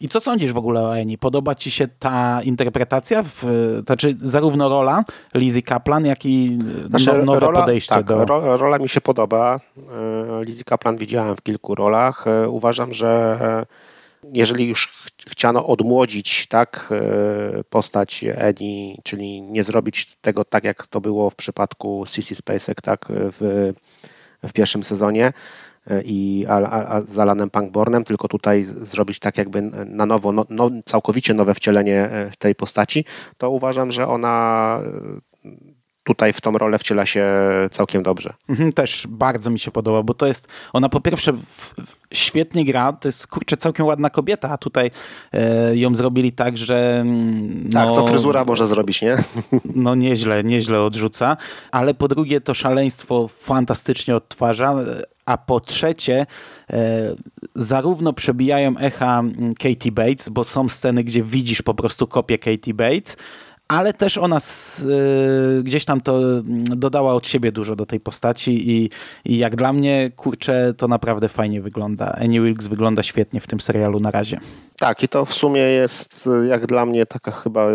I 0.00 0.08
co 0.08 0.20
sądzisz 0.20 0.52
w 0.52 0.56
ogóle 0.56 0.82
o 0.82 0.98
Eni? 0.98 1.18
Podoba 1.18 1.54
ci 1.54 1.70
się 1.70 1.88
ta 1.98 2.42
interpretacja? 2.42 3.22
W, 3.22 3.42
znaczy 3.86 4.16
zarówno 4.20 4.68
rola 4.68 5.04
Lizzie 5.34 5.62
Kaplan, 5.62 6.06
jak 6.06 6.26
i 6.26 6.58
no, 6.90 6.98
znaczy, 6.98 7.22
nowe 7.22 7.40
rola, 7.40 7.60
podejście 7.60 7.94
tak, 7.94 8.04
do... 8.04 8.24
rola 8.56 8.78
mi 8.78 8.88
się 8.88 9.00
podoba. 9.00 9.60
E, 9.76 10.44
Lizzie 10.44 10.64
Kaplan 10.64 10.96
widziałem 10.96 11.36
w 11.36 11.42
kilku 11.42 11.74
rolach. 11.74 12.26
E, 12.26 12.48
uważam, 12.48 12.94
że 12.94 13.38
e, 13.40 13.66
jeżeli 14.32 14.68
już 14.68 14.92
chciano 15.28 15.66
odmłodzić 15.66 16.46
tak, 16.46 16.92
postać 17.70 18.24
Eni, 18.28 19.00
czyli 19.02 19.42
nie 19.42 19.64
zrobić 19.64 20.16
tego 20.20 20.44
tak, 20.44 20.64
jak 20.64 20.86
to 20.86 21.00
było 21.00 21.30
w 21.30 21.34
przypadku 21.34 22.04
Sissy 22.06 22.34
Spacek 22.34 22.80
tak, 22.80 23.06
w, 23.08 23.72
w 24.42 24.52
pierwszym 24.52 24.84
sezonie, 24.84 25.32
i 26.04 26.46
a, 26.48 26.54
a, 26.54 27.02
z 27.02 27.18
Alanem 27.18 27.50
Punkbornem, 27.50 28.04
tylko 28.04 28.28
tutaj 28.28 28.64
zrobić 28.64 29.18
tak 29.18 29.38
jakby 29.38 29.62
na 29.86 30.06
nowo, 30.06 30.32
no, 30.32 30.46
no, 30.50 30.70
całkowicie 30.84 31.34
nowe 31.34 31.54
wcielenie 31.54 31.98
e, 31.98 32.30
tej 32.38 32.54
postaci, 32.54 33.04
to 33.38 33.50
uważam, 33.50 33.92
że 33.92 34.08
ona 34.08 34.80
e, 35.44 35.84
tutaj 36.04 36.32
w 36.32 36.40
tą 36.40 36.52
rolę 36.58 36.78
wciela 36.78 37.06
się 37.06 37.26
całkiem 37.70 38.02
dobrze. 38.02 38.34
Mhm, 38.48 38.72
też 38.72 39.06
bardzo 39.08 39.50
mi 39.50 39.58
się 39.58 39.70
podoba, 39.70 40.02
bo 40.02 40.14
to 40.14 40.26
jest, 40.26 40.48
ona 40.72 40.88
po 40.88 41.00
pierwsze 41.00 41.32
świetnie 42.12 42.64
gra, 42.64 42.92
to 42.92 43.08
jest 43.08 43.26
kurczę 43.26 43.56
całkiem 43.56 43.86
ładna 43.86 44.10
kobieta, 44.10 44.50
a 44.50 44.58
tutaj 44.58 44.90
e, 45.32 45.76
ją 45.76 45.94
zrobili 45.94 46.32
tak, 46.32 46.58
że... 46.58 47.00
Mm, 47.00 47.68
tak, 47.72 47.88
no, 47.88 47.94
tak, 47.94 48.04
to 48.04 48.06
fryzura 48.06 48.44
może 48.44 48.66
zrobić, 48.66 49.02
nie? 49.02 49.16
No 49.74 49.94
nieźle, 49.94 50.44
nieźle 50.44 50.82
odrzuca, 50.82 51.36
ale 51.70 51.94
po 51.94 52.08
drugie 52.08 52.40
to 52.40 52.54
szaleństwo 52.54 53.28
fantastycznie 53.28 54.16
odtwarza, 54.16 54.74
a 55.26 55.38
po 55.38 55.60
trzecie 55.60 56.26
e, 56.70 57.14
zarówno 57.54 58.12
przebijają 58.12 58.78
echa 58.78 59.18
mm, 59.20 59.54
Katie 59.54 59.92
Bates, 59.92 60.28
bo 60.28 60.44
są 60.44 60.68
sceny, 60.68 61.04
gdzie 61.04 61.22
widzisz 61.22 61.62
po 61.62 61.74
prostu 61.74 62.06
kopię 62.06 62.38
Katie 62.38 62.74
Bates, 62.74 63.16
ale 63.68 63.92
też 63.92 64.18
ona 64.18 64.38
y, 64.38 65.62
gdzieś 65.62 65.84
tam 65.84 66.00
to 66.00 66.18
mm, 66.18 66.44
dodała 66.64 67.14
od 67.14 67.28
siebie 67.28 67.52
dużo 67.52 67.76
do 67.76 67.86
tej 67.86 68.00
postaci 68.00 68.70
i, 68.70 68.90
i 69.24 69.38
jak 69.38 69.56
dla 69.56 69.72
mnie, 69.72 70.10
kurczę, 70.16 70.74
to 70.76 70.88
naprawdę 70.88 71.28
fajnie 71.28 71.62
wygląda. 71.62 72.12
Annie 72.20 72.40
Wilkes 72.40 72.66
wygląda 72.66 73.02
świetnie 73.02 73.40
w 73.40 73.46
tym 73.46 73.60
serialu 73.60 74.00
na 74.00 74.10
razie. 74.10 74.40
Tak, 74.78 75.02
i 75.02 75.08
to 75.08 75.24
w 75.24 75.34
sumie 75.34 75.60
jest 75.60 76.28
jak 76.48 76.66
dla 76.66 76.86
mnie 76.86 77.06
taka 77.06 77.30
chyba 77.30 77.68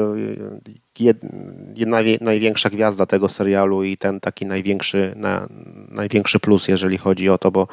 jedna, 1.75 1.97
największa 2.21 2.69
gwiazda 2.69 3.05
tego 3.05 3.29
serialu 3.29 3.83
i 3.83 3.97
ten 3.97 4.19
taki 4.19 4.45
największy, 4.45 5.13
na, 5.15 5.47
największy 5.89 6.39
plus, 6.39 6.67
jeżeli 6.67 6.97
chodzi 6.97 7.29
o 7.29 7.37
to, 7.37 7.51
bo 7.51 7.67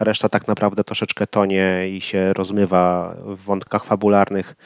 reszta 0.00 0.28
tak 0.28 0.48
naprawdę 0.48 0.84
troszeczkę 0.84 1.26
tonie 1.26 1.88
i 1.88 2.00
się 2.00 2.32
rozmywa 2.32 3.16
w 3.24 3.44
wątkach 3.44 3.84
fabularnych 3.84 4.56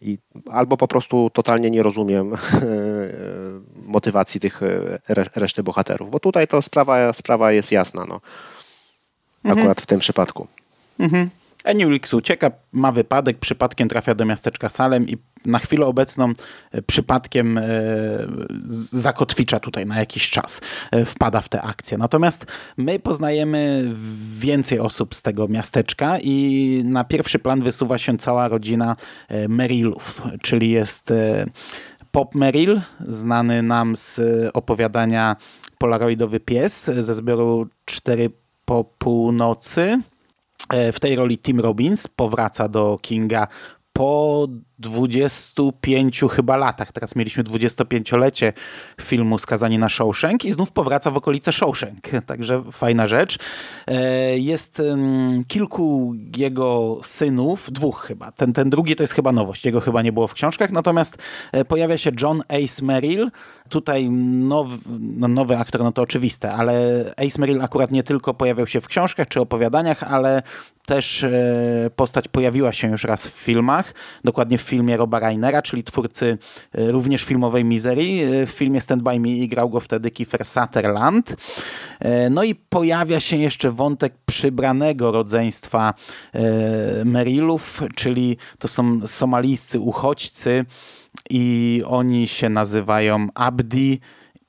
i 0.00 0.18
albo 0.50 0.76
po 0.76 0.88
prostu 0.88 1.30
totalnie 1.30 1.70
nie 1.70 1.82
rozumiem 1.82 2.32
motywacji 3.96 4.40
tych 4.40 4.62
e, 4.62 4.98
reszty 5.36 5.62
bohaterów, 5.62 6.10
bo 6.10 6.20
tutaj 6.20 6.48
to 6.48 6.62
sprawa, 6.62 7.12
sprawa 7.12 7.52
jest 7.52 7.72
jasna, 7.72 8.04
no. 8.04 8.20
Akurat 9.38 9.58
mhm. 9.58 9.74
w 9.74 9.86
tym 9.86 10.00
przypadku. 10.00 10.46
Mhm. 10.98 11.30
Wilkes 11.64 12.14
ucieka, 12.14 12.50
ma 12.72 12.92
wypadek, 12.92 13.38
przypadkiem 13.38 13.88
trafia 13.88 14.14
do 14.14 14.24
miasteczka 14.24 14.68
Salem 14.68 15.08
i 15.08 15.16
na 15.46 15.58
chwilę 15.58 15.86
obecną 15.86 16.32
przypadkiem 16.86 17.60
zakotwicza 18.92 19.60
tutaj 19.60 19.86
na 19.86 19.98
jakiś 19.98 20.30
czas, 20.30 20.60
wpada 21.06 21.40
w 21.40 21.48
tę 21.48 21.62
akcję. 21.62 21.98
Natomiast 21.98 22.46
my 22.76 22.98
poznajemy 22.98 23.90
więcej 24.38 24.80
osób 24.80 25.14
z 25.14 25.22
tego 25.22 25.48
miasteczka 25.48 26.18
i 26.22 26.82
na 26.84 27.04
pierwszy 27.04 27.38
plan 27.38 27.62
wysuwa 27.62 27.98
się 27.98 28.18
cała 28.18 28.48
rodzina 28.48 28.96
Merillów, 29.48 30.22
czyli 30.42 30.70
jest 30.70 31.12
Pop 32.10 32.34
Merrill, 32.34 32.80
znany 33.00 33.62
nam 33.62 33.96
z 33.96 34.20
opowiadania 34.54 35.36
Polaroidowy 35.78 36.40
pies 36.40 36.84
ze 36.84 37.14
zbioru 37.14 37.68
4 37.84 38.30
po 38.64 38.84
północy. 38.84 40.00
E, 40.70 40.92
w 40.92 41.00
tej 41.00 41.16
roli 41.16 41.38
Tim 41.38 41.60
Robbins 41.60 42.08
powraca 42.08 42.68
do 42.68 42.98
Kinga 43.02 43.48
po 43.98 44.48
25 44.78 46.20
chyba 46.30 46.56
latach. 46.56 46.92
Teraz 46.92 47.16
mieliśmy 47.16 47.44
25-lecie 47.44 48.52
filmu 49.00 49.38
Skazani 49.38 49.78
na 49.78 49.88
Shawshank 49.88 50.44
i 50.44 50.52
znów 50.52 50.72
powraca 50.72 51.10
w 51.10 51.16
okolice 51.16 51.52
Shawshank. 51.52 52.08
Także 52.26 52.62
fajna 52.72 53.06
rzecz. 53.06 53.38
E, 53.86 54.38
jest 54.38 54.82
kilku 55.48 56.14
jego 56.36 57.00
synów, 57.02 57.72
dwóch 57.72 58.04
chyba. 58.06 58.32
Ten, 58.32 58.52
ten 58.52 58.70
drugi 58.70 58.96
to 58.96 59.02
jest 59.02 59.12
chyba 59.12 59.32
nowość. 59.32 59.64
Jego 59.64 59.80
chyba 59.80 60.02
nie 60.02 60.12
było 60.12 60.28
w 60.28 60.34
książkach. 60.34 60.70
Natomiast 60.70 61.18
e, 61.52 61.64
pojawia 61.64 61.98
się 61.98 62.10
John 62.22 62.42
Ace 62.48 62.84
Merrill. 62.84 63.30
Tutaj 63.68 64.10
nowy, 64.10 64.78
no 64.98 65.28
nowy 65.28 65.56
aktor, 65.56 65.82
no 65.82 65.92
to 65.92 66.02
oczywiste, 66.02 66.52
ale 66.52 67.04
Ace 67.16 67.40
Merrill 67.40 67.62
akurat 67.62 67.90
nie 67.90 68.02
tylko 68.02 68.34
pojawiał 68.34 68.66
się 68.66 68.80
w 68.80 68.86
książkach 68.86 69.28
czy 69.28 69.40
opowiadaniach, 69.40 70.02
ale 70.02 70.42
też 70.88 71.24
e, 71.24 71.30
postać 71.96 72.28
pojawiła 72.28 72.72
się 72.72 72.90
już 72.90 73.04
raz 73.04 73.26
w 73.26 73.30
filmach, 73.30 73.94
dokładnie 74.24 74.58
w 74.58 74.62
filmie 74.62 74.96
Roba 74.96 75.18
Reinera, 75.20 75.62
czyli 75.62 75.84
twórcy 75.84 76.38
e, 76.72 76.90
również 76.90 77.24
filmowej 77.24 77.64
Misery. 77.64 78.02
E, 78.42 78.46
w 78.46 78.50
filmie 78.50 78.80
Stand 78.80 79.02
By 79.02 79.20
Me 79.20 79.28
i 79.28 79.48
grał 79.48 79.70
go 79.70 79.80
wtedy 79.80 80.10
Kiefer 80.10 80.44
Sutherland. 80.44 81.36
No 82.30 82.44
i 82.44 82.54
pojawia 82.54 83.20
się 83.20 83.36
jeszcze 83.36 83.70
wątek 83.70 84.14
przybranego 84.26 85.12
rodzeństwa 85.12 85.94
Merillów, 87.04 87.82
czyli 87.94 88.36
to 88.58 88.68
są 88.68 89.06
somalijscy 89.06 89.80
uchodźcy 89.80 90.64
i 91.30 91.82
oni 91.86 92.28
się 92.28 92.48
nazywają 92.48 93.28
Abdi 93.34 94.00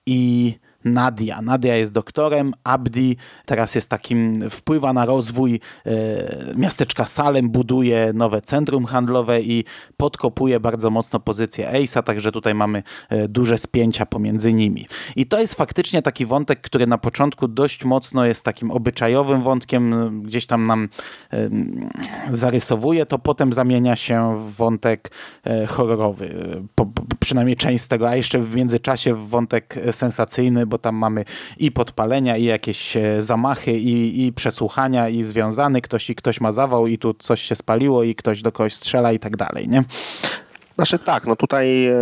i 0.06 0.54
Nadia. 0.86 1.42
Nadia 1.42 1.76
jest 1.76 1.94
doktorem, 1.94 2.54
Abdi 2.64 3.18
teraz 3.46 3.76
jest 3.76 3.90
takim, 3.90 4.50
wpływa 4.50 4.94
na 4.94 5.06
rozwój 5.06 5.60
e, 5.86 5.92
miasteczka 6.56 7.06
Salem, 7.06 7.50
buduje 7.50 8.12
nowe 8.14 8.42
centrum 8.42 8.86
handlowe 8.86 9.42
i 9.42 9.64
podkopuje 9.98 10.60
bardzo 10.60 10.90
mocno 10.90 11.20
pozycję 11.20 11.72
Ace'a, 11.74 12.04
także 12.04 12.32
tutaj 12.32 12.56
mamy 12.56 12.84
e, 13.10 13.28
duże 13.28 13.58
spięcia 13.58 14.06
pomiędzy 14.06 14.54
nimi. 14.54 14.86
I 15.16 15.26
to 15.26 15.40
jest 15.40 15.56
faktycznie 15.56 16.02
taki 16.02 16.26
wątek, 16.26 16.62
który 16.62 16.88
na 16.88 16.98
początku 16.98 17.48
dość 17.48 17.86
mocno 17.86 18.26
jest 18.26 18.46
takim 18.46 18.72
obyczajowym 18.72 19.44
wątkiem, 19.44 20.22
gdzieś 20.24 20.48
tam 20.48 20.68
nam 20.68 20.90
e, 21.34 21.50
zarysowuje, 22.30 23.06
to 23.06 23.20
potem 23.20 23.54
zamienia 23.54 23.96
się 23.96 24.46
w 24.48 24.56
wątek 24.56 25.12
e, 25.44 25.66
horrorowy, 25.66 26.30
po, 26.76 26.88
przynajmniej 27.20 27.58
część 27.58 27.84
z 27.84 27.88
tego, 27.88 28.10
a 28.10 28.16
jeszcze 28.16 28.40
w 28.40 28.56
międzyczasie 28.56 29.16
w 29.16 29.30
wątek 29.30 29.76
sensacyjny, 29.92 30.66
bo 30.70 30.78
tam 30.78 30.96
mamy 30.96 31.26
i 31.58 31.72
podpalenia, 31.72 32.38
i 32.38 32.44
jakieś 32.44 32.98
e, 32.98 33.22
zamachy, 33.22 33.72
i, 33.72 34.26
i 34.26 34.34
przesłuchania, 34.34 35.10
i 35.10 35.24
związany 35.24 35.82
ktoś, 35.82 36.10
i 36.10 36.16
ktoś 36.16 36.42
ma 36.42 36.52
zawał, 36.52 36.88
i 36.88 36.98
tu 36.98 37.14
coś 37.14 37.42
się 37.42 37.56
spaliło, 37.56 38.04
i 38.04 38.16
ktoś 38.16 38.42
do 38.42 38.52
kogoś 38.52 38.74
strzela 38.74 39.12
i 39.12 39.20
tak 39.20 39.38
dalej, 39.38 39.68
nie? 39.68 39.84
Znaczy 40.76 41.00
tak, 41.00 41.28
no 41.28 41.36
tutaj 41.36 41.88
e, 41.88 41.94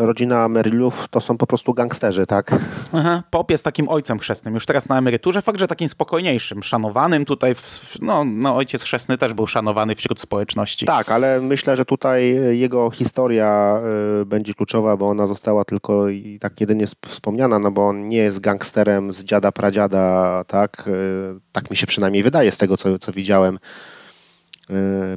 rodzina 0.00 0.48
Merillów 0.48 1.08
to 1.10 1.20
są 1.20 1.38
po 1.38 1.46
prostu 1.46 1.74
gangsterzy, 1.74 2.26
tak? 2.26 2.54
Aha, 2.92 3.22
Pop 3.30 3.50
jest 3.50 3.64
takim 3.64 3.88
ojcem 3.88 4.18
chrzestnym, 4.18 4.54
już 4.54 4.66
teraz 4.66 4.88
na 4.88 4.98
emeryturze, 4.98 5.42
fakt, 5.42 5.60
że 5.60 5.68
takim 5.68 5.88
spokojniejszym, 5.88 6.62
szanowanym 6.62 7.24
tutaj, 7.24 7.54
no, 8.00 8.24
no 8.24 8.56
ojciec 8.56 8.82
chrzestny 8.82 9.18
też 9.18 9.34
był 9.34 9.46
szanowany 9.46 9.94
wśród 9.94 10.20
społeczności. 10.20 10.86
Tak, 10.86 11.10
ale 11.10 11.40
myślę, 11.40 11.76
że 11.76 11.84
tutaj 11.84 12.38
jego 12.58 12.90
historia 12.90 13.80
y, 14.22 14.26
będzie 14.26 14.54
kluczowa, 14.54 14.96
bo 14.96 15.08
ona 15.08 15.26
została 15.26 15.64
tylko 15.64 16.08
i 16.08 16.38
tak 16.40 16.60
jedynie 16.60 16.86
wspomniana, 17.06 17.58
no 17.58 17.70
bo 17.70 17.88
on 17.88 18.08
nie 18.08 18.18
jest 18.18 18.40
gangsterem 18.40 19.12
z 19.12 19.24
dziada 19.24 19.52
pradziada, 19.52 20.44
tak? 20.46 20.84
Y, 20.88 21.40
tak 21.52 21.70
mi 21.70 21.76
się 21.76 21.86
przynajmniej 21.86 22.22
wydaje 22.22 22.52
z 22.52 22.58
tego, 22.58 22.76
co, 22.76 22.98
co 22.98 23.12
widziałem 23.12 23.58
Y, 23.58 23.99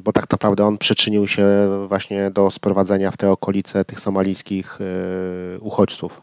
bo 0.03 0.11
tak 0.13 0.31
naprawdę 0.31 0.65
on 0.65 0.77
przyczynił 0.77 1.27
się 1.27 1.45
właśnie 1.87 2.31
do 2.31 2.51
sprowadzenia 2.51 3.11
w 3.11 3.17
te 3.17 3.31
okolice 3.31 3.85
tych 3.85 3.99
somalijskich 3.99 4.79
y, 4.81 5.59
uchodźców. 5.59 6.21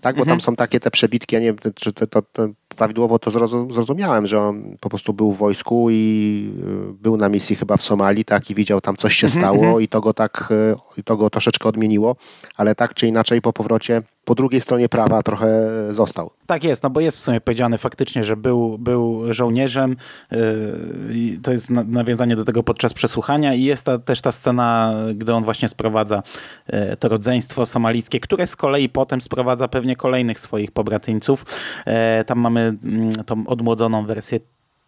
Tak, 0.00 0.16
bo 0.16 0.22
mhm. 0.22 0.38
tam 0.38 0.40
są 0.40 0.56
takie 0.56 0.80
te 0.80 0.90
przebitki, 0.90 1.34
ja 1.34 1.40
nie 1.40 1.46
wiem, 1.46 1.56
czy 1.74 1.92
to, 1.92 2.06
to, 2.06 2.22
to 2.22 2.48
prawidłowo 2.76 3.18
to 3.18 3.30
zrozumiałem, 3.70 4.26
że 4.26 4.40
on 4.40 4.76
po 4.80 4.88
prostu 4.88 5.12
był 5.12 5.32
w 5.32 5.38
wojsku 5.38 5.90
i 5.90 6.52
y, 6.90 7.02
był 7.02 7.16
na 7.16 7.28
misji 7.28 7.56
chyba 7.56 7.76
w 7.76 7.82
Somalii, 7.82 8.24
tak, 8.24 8.50
i 8.50 8.54
widział 8.54 8.80
tam 8.80 8.96
coś 8.96 9.14
się 9.14 9.26
mhm, 9.26 9.42
stało 9.42 9.64
mhm. 9.64 9.82
i 9.82 9.88
to 9.88 10.00
go 10.00 10.14
tak, 10.14 10.52
i 10.96 11.04
to 11.04 11.16
go 11.16 11.30
troszeczkę 11.30 11.68
odmieniło, 11.68 12.16
ale 12.56 12.74
tak 12.74 12.94
czy 12.94 13.06
inaczej 13.06 13.42
po 13.42 13.52
powrocie 13.52 14.02
po 14.24 14.34
drugiej 14.34 14.60
stronie 14.60 14.88
prawa 14.88 15.22
trochę 15.22 15.48
został. 15.90 16.30
Tak 16.46 16.64
jest, 16.64 16.82
no 16.82 16.90
bo 16.90 17.00
jest 17.00 17.18
w 17.18 17.20
sumie 17.20 17.40
powiedziane 17.40 17.78
faktycznie, 17.78 18.24
że 18.24 18.36
był, 18.36 18.78
był 18.78 19.32
żołnierzem. 19.34 19.96
Yy, 20.30 20.38
to 21.42 21.52
jest 21.52 21.70
nawiązanie 21.70 22.36
do 22.36 22.44
tego 22.44 22.62
podczas 22.62 22.94
przesłuchania 22.94 23.54
i 23.54 23.62
jest 23.62 23.84
ta, 23.84 23.98
też 23.98 24.20
ta 24.20 24.32
scena, 24.32 24.94
gdy 25.14 25.34
on 25.34 25.44
właśnie 25.44 25.68
sprowadza 25.68 26.22
yy, 26.72 26.96
to 26.96 27.08
rodzeństwo 27.08 27.66
somalijskie, 27.66 28.20
które 28.20 28.46
z 28.46 28.56
kolei 28.56 28.88
potem 28.88 29.20
sprowadza 29.20 29.68
pewnie 29.68 29.96
kolejnych 29.96 30.40
swoich 30.40 30.70
pobratyńców. 30.70 31.46
Yy, 31.86 31.94
tam 32.26 32.38
mamy 32.38 32.76
yy, 33.16 33.24
tą 33.24 33.46
odmłodzoną 33.46 34.06
wersję 34.06 34.40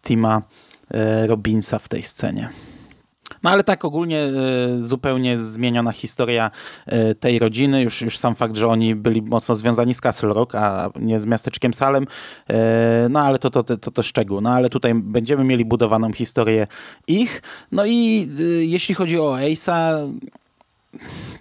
Tima 0.03 0.41
Robinsa 1.27 1.79
w 1.79 1.87
tej 1.87 2.03
scenie. 2.03 2.49
No 3.43 3.49
ale 3.49 3.63
tak 3.63 3.85
ogólnie 3.85 4.19
e, 4.19 4.31
zupełnie 4.77 5.37
zmieniona 5.37 5.91
historia 5.91 6.51
e, 6.85 7.15
tej 7.15 7.39
rodziny. 7.39 7.81
Już, 7.81 8.01
już 8.01 8.17
sam 8.17 8.35
fakt, 8.35 8.57
że 8.57 8.67
oni 8.67 8.95
byli 8.95 9.21
mocno 9.21 9.55
związani 9.55 9.93
z 9.93 10.01
Castle 10.01 10.33
Rock, 10.33 10.55
a 10.55 10.89
nie 10.99 11.19
z 11.19 11.25
miasteczkiem 11.25 11.73
Salem. 11.73 12.07
E, 12.49 13.07
no 13.09 13.19
ale 13.19 13.39
to, 13.39 13.49
to, 13.49 13.63
to, 13.63 13.91
to 13.91 14.03
szczegół. 14.03 14.41
No 14.41 14.49
ale 14.49 14.69
tutaj 14.69 14.93
będziemy 14.95 15.43
mieli 15.43 15.65
budowaną 15.65 16.13
historię 16.13 16.67
ich. 17.07 17.41
No 17.71 17.85
i 17.85 18.29
jeśli 18.59 18.95
chodzi 18.95 19.19
o 19.19 19.35
Ace'a, 19.35 20.11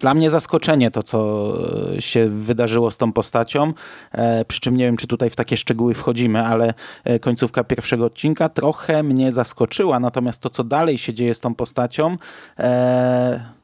dla 0.01 0.15
mnie 0.15 0.31
zaskoczenie 0.31 0.91
to, 0.91 1.03
co 1.03 1.53
się 1.99 2.29
wydarzyło 2.29 2.91
z 2.91 2.97
tą 2.97 3.13
postacią. 3.13 3.73
E, 4.13 4.45
przy 4.45 4.61
czym 4.61 4.77
nie 4.77 4.85
wiem, 4.85 4.97
czy 4.97 5.07
tutaj 5.07 5.31
w 5.31 5.37
takie 5.37 5.57
szczegóły 5.57 5.95
wchodzimy, 5.95 6.47
ale 6.47 6.75
e, 7.05 7.19
końcówka 7.19 7.65
pierwszego 7.65 8.05
odcinka 8.05 8.49
trochę 8.49 9.03
mnie 9.03 9.33
zaskoczyła. 9.33 10.01
Natomiast 10.01 10.43
to, 10.43 10.51
co 10.51 10.65
dalej 10.65 10.99
się 10.99 11.15
dzieje 11.15 11.35
z 11.35 11.41
tą 11.41 11.55
postacią, 11.55 12.17
e, 12.59 13.57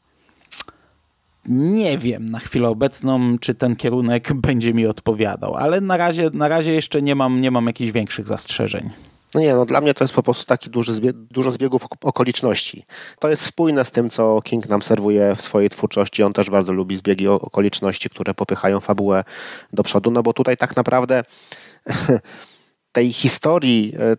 nie 1.47 1.99
wiem 1.99 2.27
na 2.27 2.39
chwilę 2.39 2.69
obecną, 2.69 3.39
czy 3.39 3.55
ten 3.55 3.77
kierunek 3.77 4.33
będzie 4.47 4.75
mi 4.75 4.87
odpowiadał, 4.87 5.55
ale 5.55 5.81
na 5.81 5.97
razie, 5.97 6.31
na 6.33 6.49
razie 6.49 6.73
jeszcze 6.73 7.03
nie 7.03 7.15
mam, 7.15 7.41
nie 7.41 7.51
mam 7.51 7.67
jakichś 7.67 7.93
większych 7.93 8.27
zastrzeżeń. 8.27 8.91
No 9.35 9.41
nie, 9.41 9.55
no 9.55 9.65
dla 9.65 9.81
mnie 9.81 9.95
to 9.95 10.05
jest 10.05 10.15
po 10.15 10.23
prostu 10.23 10.45
taki 10.45 10.71
duży 10.71 11.13
dużo 11.15 11.51
zbiegów 11.51 11.87
okoliczności. 12.01 12.87
To 13.19 13.29
jest 13.29 13.43
spójne 13.43 13.85
z 13.85 13.91
tym, 13.91 14.11
co 14.11 14.43
King 14.43 14.69
nam 14.69 14.83
serwuje 14.83 15.37
w 15.37 15.43
swojej 15.43 15.71
twórczości. 15.71 16.23
On 16.23 16.33
też 16.33 16.51
bardzo 16.51 16.73
lubi 16.73 16.97
zbiegi 16.97 17.29
okoliczności, 17.29 18.11
które 18.11 18.35
popychają 18.35 18.81
fabułę 18.81 19.25
do 19.73 19.83
przodu, 19.83 20.11
no 20.11 20.23
bo 20.23 20.33
tutaj 20.33 20.57
tak 20.57 20.77
naprawdę 20.77 21.25
tej 22.93 23.13
historii 23.13 23.95
e, 23.99 24.17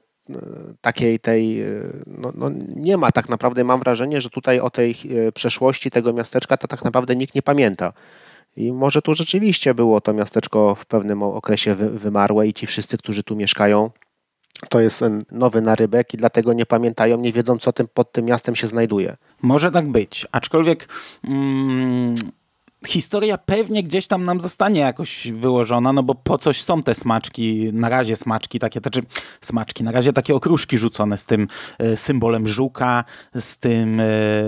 takiej 0.81 1.19
tej, 1.19 1.61
e, 1.61 1.67
no, 2.07 2.31
no, 2.35 2.49
nie 2.75 2.97
ma 2.97 3.11
tak 3.11 3.29
naprawdę. 3.29 3.63
Mam 3.63 3.79
wrażenie, 3.79 4.21
że 4.21 4.29
tutaj 4.29 4.59
o 4.59 4.69
tej 4.69 4.91
e, 4.91 5.31
przeszłości 5.31 5.91
tego 5.91 6.13
miasteczka 6.13 6.57
to 6.57 6.67
tak 6.67 6.83
naprawdę 6.83 7.15
nikt 7.15 7.35
nie 7.35 7.41
pamięta. 7.41 7.93
I 8.57 8.71
może 8.71 9.01
tu 9.01 9.15
rzeczywiście 9.15 9.73
było 9.73 10.01
to 10.01 10.13
miasteczko 10.13 10.75
w 10.75 10.85
pewnym 10.85 11.23
okresie 11.23 11.75
wymarłe 11.75 12.47
i 12.47 12.53
ci 12.53 12.67
wszyscy, 12.67 12.97
którzy 12.97 13.23
tu 13.23 13.35
mieszkają, 13.35 13.89
to 14.69 14.79
jest 14.79 15.03
nowy 15.31 15.61
narybek 15.61 16.13
i 16.13 16.17
dlatego 16.17 16.53
nie 16.53 16.65
pamiętają, 16.65 17.17
nie 17.17 17.33
wiedzą, 17.33 17.57
co 17.57 17.73
tym, 17.73 17.87
pod 17.93 18.11
tym 18.11 18.25
miastem 18.25 18.55
się 18.55 18.67
znajduje. 18.67 19.17
Może 19.41 19.71
tak 19.71 19.87
być, 19.91 20.27
aczkolwiek 20.31 20.87
mm, 21.23 22.15
historia 22.87 23.37
pewnie 23.37 23.83
gdzieś 23.83 24.07
tam 24.07 24.25
nam 24.25 24.39
zostanie 24.39 24.79
jakoś 24.79 25.31
wyłożona, 25.31 25.93
no 25.93 26.03
bo 26.03 26.15
po 26.15 26.37
coś 26.37 26.61
są 26.61 26.83
te 26.83 26.95
smaczki, 26.95 27.69
na 27.73 27.89
razie 27.89 28.15
smaczki 28.15 28.59
takie, 28.59 28.81
to 28.81 28.89
znaczy 28.89 29.07
smaczki, 29.41 29.83
na 29.83 29.91
razie 29.91 30.13
takie 30.13 30.35
okruszki 30.35 30.77
rzucone 30.77 31.17
z 31.17 31.25
tym 31.25 31.47
e, 31.79 31.97
symbolem 31.97 32.47
żuka, 32.47 33.03
z, 33.35 33.57
tym, 33.57 33.99
e, 33.99 34.03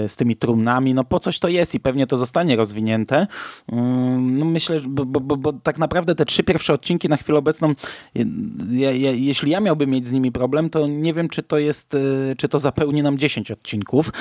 z 0.10 0.16
tymi 0.16 0.36
trumnami, 0.36 0.94
no 0.94 1.04
po 1.04 1.20
coś 1.20 1.40
to 1.40 1.48
jest 1.48 1.76
i 1.76 1.80
pewnie 1.80 2.08
to 2.08 2.18
zostanie 2.18 2.56
rozwinięte. 2.56 3.28
Mm, 3.72 4.40
no 4.40 4.46
myślę, 4.46 4.80
bo, 4.88 5.06
bo, 5.06 5.20
bo, 5.20 5.38
bo 5.38 5.54
tak 5.54 5.78
naprawdę 5.78 6.16
te 6.16 6.26
trzy 6.26 6.44
pierwsze 6.44 6.74
odcinki 6.74 7.10
na 7.10 7.18
chwilę 7.18 7.38
obecną, 7.38 7.74
jeśli 9.16 9.52
ja 9.52 9.60
miałbym 9.60 9.90
mieć 9.90 10.08
z 10.08 10.12
nimi 10.12 10.32
problem, 10.32 10.70
to 10.70 10.88
nie 10.88 11.14
wiem, 11.14 11.30
czy 11.30 11.44
to 11.44 11.58
jest, 11.58 11.98
czy 12.38 12.50
to 12.50 12.60
zapełni 12.60 13.04
nam 13.04 13.18
10 13.18 13.52
odcinków 13.52 14.12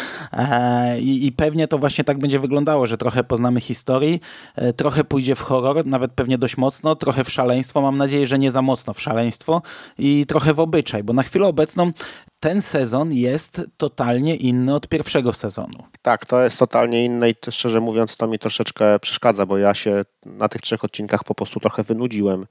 i, 1.01 1.27
i 1.27 1.33
pewnie 1.33 1.69
to 1.69 1.79
właśnie 1.79 2.05
tak 2.05 2.19
będzie 2.19 2.39
wyglądało, 2.39 2.87
że 2.87 2.99
trochę 2.99 3.25
poznamy 3.25 3.61
historię, 3.61 4.04
historii. 4.05 4.21
E, 4.57 4.73
trochę 4.73 5.05
pójdzie 5.05 5.35
w 5.35 5.41
horror, 5.41 5.87
nawet 5.87 6.13
pewnie 6.13 6.39
dość 6.39 6.57
mocno, 6.57 6.97
trochę 6.97 7.25
w 7.25 7.31
szaleństwo. 7.31 7.81
Mam 7.81 7.99
nadzieję, 7.99 8.27
że 8.27 8.39
nie 8.39 8.51
za 8.51 8.63
mocno 8.63 8.95
w 8.95 9.01
szaleństwo 9.01 9.63
i 9.99 10.27
trochę 10.27 10.55
w 10.55 10.61
obyczaj, 10.61 11.03
bo 11.03 11.13
na 11.13 11.23
chwilę 11.23 11.47
obecną 11.47 11.93
ten 12.41 12.63
sezon 12.63 13.13
jest 13.13 13.63
totalnie 13.77 14.37
inny 14.37 14.75
od 14.75 14.89
pierwszego 14.89 15.33
sezonu. 15.33 15.85
Tak, 16.03 16.27
to 16.27 16.43
jest 16.43 16.59
totalnie 16.59 17.05
inne 17.05 17.31
i 17.31 17.35
szczerze 17.51 17.81
mówiąc 17.81 18.17
to 18.17 18.27
mi 18.27 18.39
troszeczkę 18.39 18.99
przeszkadza, 18.99 19.47
bo 19.47 19.59
ja 19.59 19.75
się 19.75 20.05
na 20.27 20.49
tych 20.49 20.61
trzech 20.61 20.85
odcinkach 20.85 21.25
po 21.25 21.35
prostu 21.35 21.61
trochę 21.61 21.83
wynudziłem. 21.83 22.47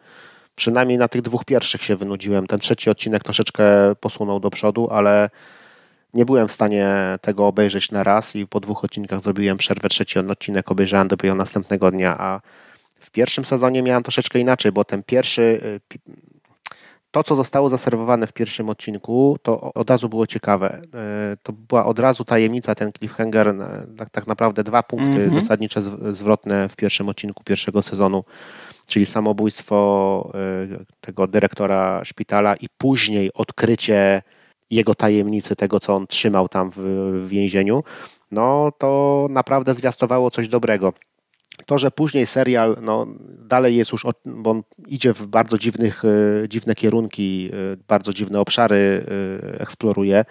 Przynajmniej 0.55 0.97
na 0.97 1.07
tych 1.07 1.21
dwóch 1.21 1.45
pierwszych 1.45 1.83
się 1.83 1.95
wynudziłem. 1.95 2.47
Ten 2.47 2.59
trzeci 2.59 2.89
odcinek 2.89 3.23
troszeczkę 3.23 3.63
posunął 3.99 4.39
do 4.39 4.49
przodu, 4.49 4.89
ale 4.91 5.29
nie 6.13 6.25
byłem 6.25 6.47
w 6.47 6.51
stanie 6.51 6.89
tego 7.21 7.47
obejrzeć 7.47 7.91
na 7.91 8.03
raz 8.03 8.35
i 8.35 8.47
po 8.47 8.59
dwóch 8.59 8.83
odcinkach 8.83 9.19
zrobiłem 9.19 9.57
przerwę. 9.57 9.89
Trzeci 9.89 10.19
odcinek 10.19 10.71
obejrzałem 10.71 11.07
dopiero 11.07 11.35
następnego 11.35 11.91
dnia, 11.91 12.17
a 12.19 12.41
w 12.99 13.11
pierwszym 13.11 13.45
sezonie 13.45 13.81
miałem 13.81 14.03
troszeczkę 14.03 14.39
inaczej, 14.39 14.71
bo 14.71 14.83
ten 14.85 15.03
pierwszy, 15.03 15.41
y, 15.41 15.99
to 17.11 17.23
co 17.23 17.35
zostało 17.35 17.69
zaserwowane 17.69 18.27
w 18.27 18.33
pierwszym 18.33 18.69
odcinku, 18.69 19.37
to 19.43 19.73
od 19.73 19.89
razu 19.89 20.09
było 20.09 20.27
ciekawe. 20.27 20.81
Y, 21.33 21.37
to 21.43 21.53
była 21.53 21.85
od 21.85 21.99
razu 21.99 22.25
tajemnica, 22.25 22.75
ten 22.75 22.91
cliffhanger, 22.91 23.47
y, 23.47 23.97
tak, 23.97 24.09
tak 24.09 24.27
naprawdę 24.27 24.63
dwa 24.63 24.83
punkty 24.83 25.23
mm 25.23 25.29
-hmm. 25.29 25.33
zasadnicze 25.33 25.81
zwrotne 26.11 26.69
w 26.69 26.75
pierwszym 26.75 27.09
odcinku 27.09 27.43
pierwszego 27.43 27.81
sezonu, 27.81 28.23
czyli 28.87 29.05
samobójstwo 29.05 30.31
tego 31.01 31.27
dyrektora 31.27 32.05
szpitala 32.05 32.55
i 32.55 32.67
później 32.77 33.33
odkrycie 33.33 34.21
jego 34.73 34.95
tajemnicy, 34.95 35.55
tego 35.55 35.79
co 35.79 35.95
on 35.95 36.07
trzymał 36.07 36.49
tam 36.49 36.71
w, 36.71 36.77
w 37.23 37.27
więzieniu, 37.27 37.83
no 38.31 38.71
to 38.77 39.27
naprawdę 39.29 39.73
zwiastowało 39.73 40.31
coś 40.31 40.47
dobrego. 40.47 40.93
To, 41.65 41.77
że 41.77 41.91
później 41.91 42.25
serial 42.25 42.77
no, 42.81 43.07
dalej 43.39 43.75
jest 43.75 43.91
już, 43.91 44.05
bo 44.25 44.51
on 44.51 44.63
idzie 44.87 45.13
w 45.13 45.27
bardzo 45.27 45.57
dziwnych, 45.57 46.03
e, 46.05 46.49
dziwne 46.49 46.75
kierunki, 46.75 47.49
e, 47.53 47.77
bardzo 47.87 48.13
dziwne 48.13 48.39
obszary 48.39 49.05
e, 49.55 49.61
eksploruje 49.61 50.25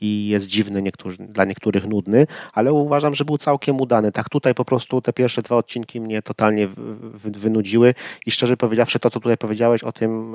i 0.00 0.28
jest 0.28 0.46
dziwny 0.46 0.82
niektórzy, 0.82 1.18
dla 1.20 1.44
niektórych 1.44 1.86
nudny, 1.86 2.26
ale 2.52 2.72
uważam, 2.72 3.14
że 3.14 3.24
był 3.24 3.38
całkiem 3.38 3.80
udany. 3.80 4.12
Tak 4.12 4.28
tutaj 4.28 4.54
po 4.54 4.64
prostu 4.64 5.00
te 5.00 5.12
pierwsze 5.12 5.42
dwa 5.42 5.56
odcinki 5.56 6.00
mnie 6.00 6.22
totalnie 6.22 6.68
wynudziły 7.14 7.94
i 8.26 8.30
szczerze 8.30 8.56
powiedziawszy 8.56 8.98
to, 8.98 9.10
co 9.10 9.20
tutaj 9.20 9.38
powiedziałeś 9.38 9.84
o 9.84 9.92
tym 9.92 10.32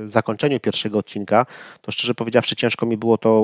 yy, 0.00 0.08
zakończeniu 0.08 0.60
pierwszego 0.60 0.98
odcinka, 0.98 1.46
to 1.80 1.92
szczerze 1.92 2.14
powiedziawszy 2.14 2.56
ciężko 2.56 2.86
mi 2.86 2.96
było 2.96 3.18
to 3.18 3.42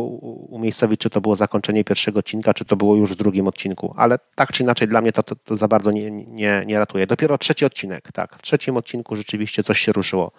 umiejscowić, 0.49 1.01
czy 1.01 1.11
to 1.11 1.21
było 1.21 1.37
zakończenie 1.37 1.85
pierwszego 1.85 2.19
odcinka, 2.19 2.55
czy 2.55 2.65
to 2.65 2.77
było 2.77 2.97
już 2.97 3.13
w 3.13 3.17
drugim 3.17 3.49
odcinku, 3.49 3.95
ale 3.97 4.19
tak 4.35 4.53
czy 4.53 4.63
inaczej 4.63 4.89
dla 4.89 5.01
mnie 5.01 5.13
to, 5.13 5.23
to, 5.23 5.37
to 5.37 5.57
za 5.57 5.69
bardzo 5.69 5.91
nie, 5.91 6.11
nie, 6.11 6.65
nie 6.67 6.79
ratuje. 6.79 7.07
Dopiero 7.07 7.39
trzeci 7.39 7.65
odcinek, 7.65 8.13
tak. 8.13 8.37
W 8.37 8.43
trzecim 8.43 8.77
odcinku 8.77 9.17
rzeczywiście 9.17 9.63
coś 9.63 9.81
się 9.81 9.93
ruszyło. 9.93 10.33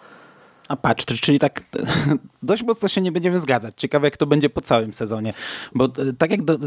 A 0.70 0.76
patrz, 0.76 1.20
czyli 1.20 1.38
tak 1.38 1.62
dość 2.42 2.62
mocno 2.62 2.88
się 2.88 3.00
nie 3.00 3.12
będziemy 3.12 3.40
zgadzać. 3.40 3.74
Ciekawe, 3.76 4.06
jak 4.06 4.16
to 4.16 4.26
będzie 4.26 4.50
po 4.50 4.60
całym 4.60 4.94
sezonie. 4.94 5.32
Bo 5.74 5.84
e, 5.84 5.88
tak 6.18 6.30
jak 6.30 6.44
do, 6.44 6.54
e, 6.54 6.58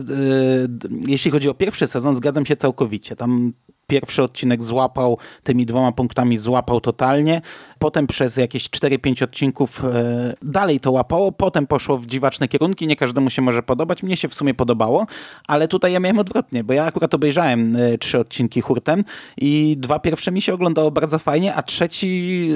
jeśli 1.07 1.31
chodzi 1.31 1.49
o 1.49 1.53
pierwszy 1.53 1.87
sezon, 1.87 2.15
zgadzam 2.15 2.45
się 2.45 2.55
całkowicie. 2.55 3.15
Tam 3.15 3.53
pierwszy 3.87 4.23
odcinek 4.23 4.63
złapał, 4.63 5.17
tymi 5.43 5.65
dwoma 5.65 5.91
punktami 5.91 6.37
złapał 6.37 6.81
totalnie. 6.81 7.41
Potem 7.79 8.07
przez 8.07 8.37
jakieś 8.37 8.69
4-5 8.69 9.23
odcinków 9.23 9.85
e, 9.85 10.33
dalej 10.41 10.79
to 10.79 10.91
łapało. 10.91 11.31
Potem 11.31 11.67
poszło 11.67 11.97
w 11.97 12.05
dziwaczne 12.05 12.47
kierunki. 12.47 12.87
Nie 12.87 12.95
każdemu 12.95 13.29
się 13.29 13.41
może 13.41 13.63
podobać. 13.63 14.03
Mnie 14.03 14.17
się 14.17 14.27
w 14.27 14.35
sumie 14.35 14.53
podobało, 14.53 15.05
ale 15.47 15.67
tutaj 15.67 15.93
ja 15.93 15.99
miałem 15.99 16.19
odwrotnie, 16.19 16.63
bo 16.63 16.73
ja 16.73 16.85
akurat 16.85 17.13
obejrzałem 17.13 17.77
trzy 17.99 18.19
odcinki 18.19 18.61
hurtem 18.61 19.03
i 19.37 19.77
dwa 19.79 19.99
pierwsze 19.99 20.31
mi 20.31 20.41
się 20.41 20.53
oglądało 20.53 20.91
bardzo 20.91 21.19
fajnie, 21.19 21.55
a 21.55 21.63
trzeci 21.63 22.49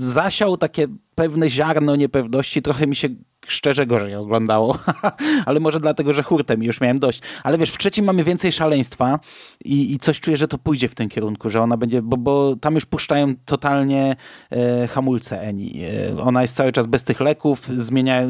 zasiał 0.00 0.56
takie 0.56 0.88
pewne 1.14 1.50
ziarno 1.50 1.96
niepewności, 1.96 2.62
trochę 2.62 2.86
mi 2.86 2.96
się 2.96 3.08
szczerze 3.46 3.86
gorzej 3.86 4.14
oglądało, 4.14 4.78
ale 5.46 5.60
może 5.60 5.80
dlatego, 5.80 6.12
że 6.12 6.22
hurtem 6.22 6.62
już 6.62 6.80
miałem 6.80 6.98
dość. 6.98 7.20
Ale 7.42 7.58
wiesz, 7.58 7.70
w 7.70 7.78
trzecim 7.78 8.04
mamy 8.04 8.24
więcej 8.24 8.52
szaleństwa 8.52 9.20
i, 9.64 9.92
i 9.92 9.98
coś 9.98 10.20
czuję, 10.20 10.36
że 10.36 10.48
to 10.48 10.58
pójdzie 10.58 10.88
w 10.88 10.94
tym 10.94 11.08
kierunku, 11.08 11.48
że 11.48 11.60
ona 11.60 11.76
będzie, 11.76 12.02
bo, 12.02 12.16
bo 12.16 12.56
tam 12.56 12.74
już 12.74 12.86
puszczają 12.86 13.34
totalnie 13.44 14.16
e, 14.50 14.88
hamulce 14.88 15.40
Eni. 15.40 15.82
E, 15.84 16.22
ona 16.22 16.42
jest 16.42 16.56
cały 16.56 16.72
czas 16.72 16.86
bez 16.86 17.04
tych 17.04 17.20
leków, 17.20 17.68
zmienia, 17.68 18.20
e, 18.20 18.26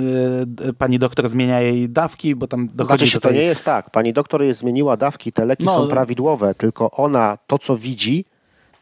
pani 0.79 0.99
doktor 0.99 1.29
zmienia 1.29 1.61
jej 1.61 1.89
dawki, 1.89 2.35
bo 2.35 2.47
tam 2.47 2.67
dochodzi 2.67 2.87
znaczy 2.87 3.07
się, 3.07 3.17
do 3.19 3.21
tej... 3.21 3.31
to 3.31 3.37
nie 3.37 3.45
jest 3.45 3.65
tak. 3.65 3.91
Pani 3.91 4.13
doktor 4.13 4.43
jej 4.43 4.55
zmieniła 4.55 4.97
dawki, 4.97 5.33
te 5.33 5.47
leki 5.47 5.65
no, 5.65 5.75
są 5.75 5.89
prawidłowe, 5.89 6.55
tylko 6.55 6.91
ona 6.91 7.39
to, 7.47 7.59
co 7.59 7.77
widzi, 7.77 8.25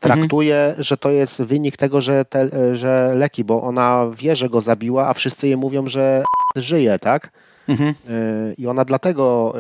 traktuje, 0.01 0.57
mhm. 0.57 0.83
że 0.83 0.97
to 0.97 1.11
jest 1.11 1.43
wynik 1.43 1.77
tego, 1.77 2.01
że, 2.01 2.25
te, 2.25 2.77
że 2.77 3.13
leki, 3.17 3.45
bo 3.45 3.63
ona 3.63 4.07
wie, 4.15 4.37
że 4.37 4.49
go 4.49 4.61
zabiła, 4.61 5.09
a 5.09 5.15
wszyscy 5.15 5.47
jej 5.47 5.57
mówią, 5.57 5.87
że 5.87 6.25
żyje, 6.57 6.99
tak? 6.99 7.31
Mhm. 7.69 7.95
Y, 8.11 8.55
I 8.59 8.67
ona 8.67 8.85
dlatego 8.85 9.55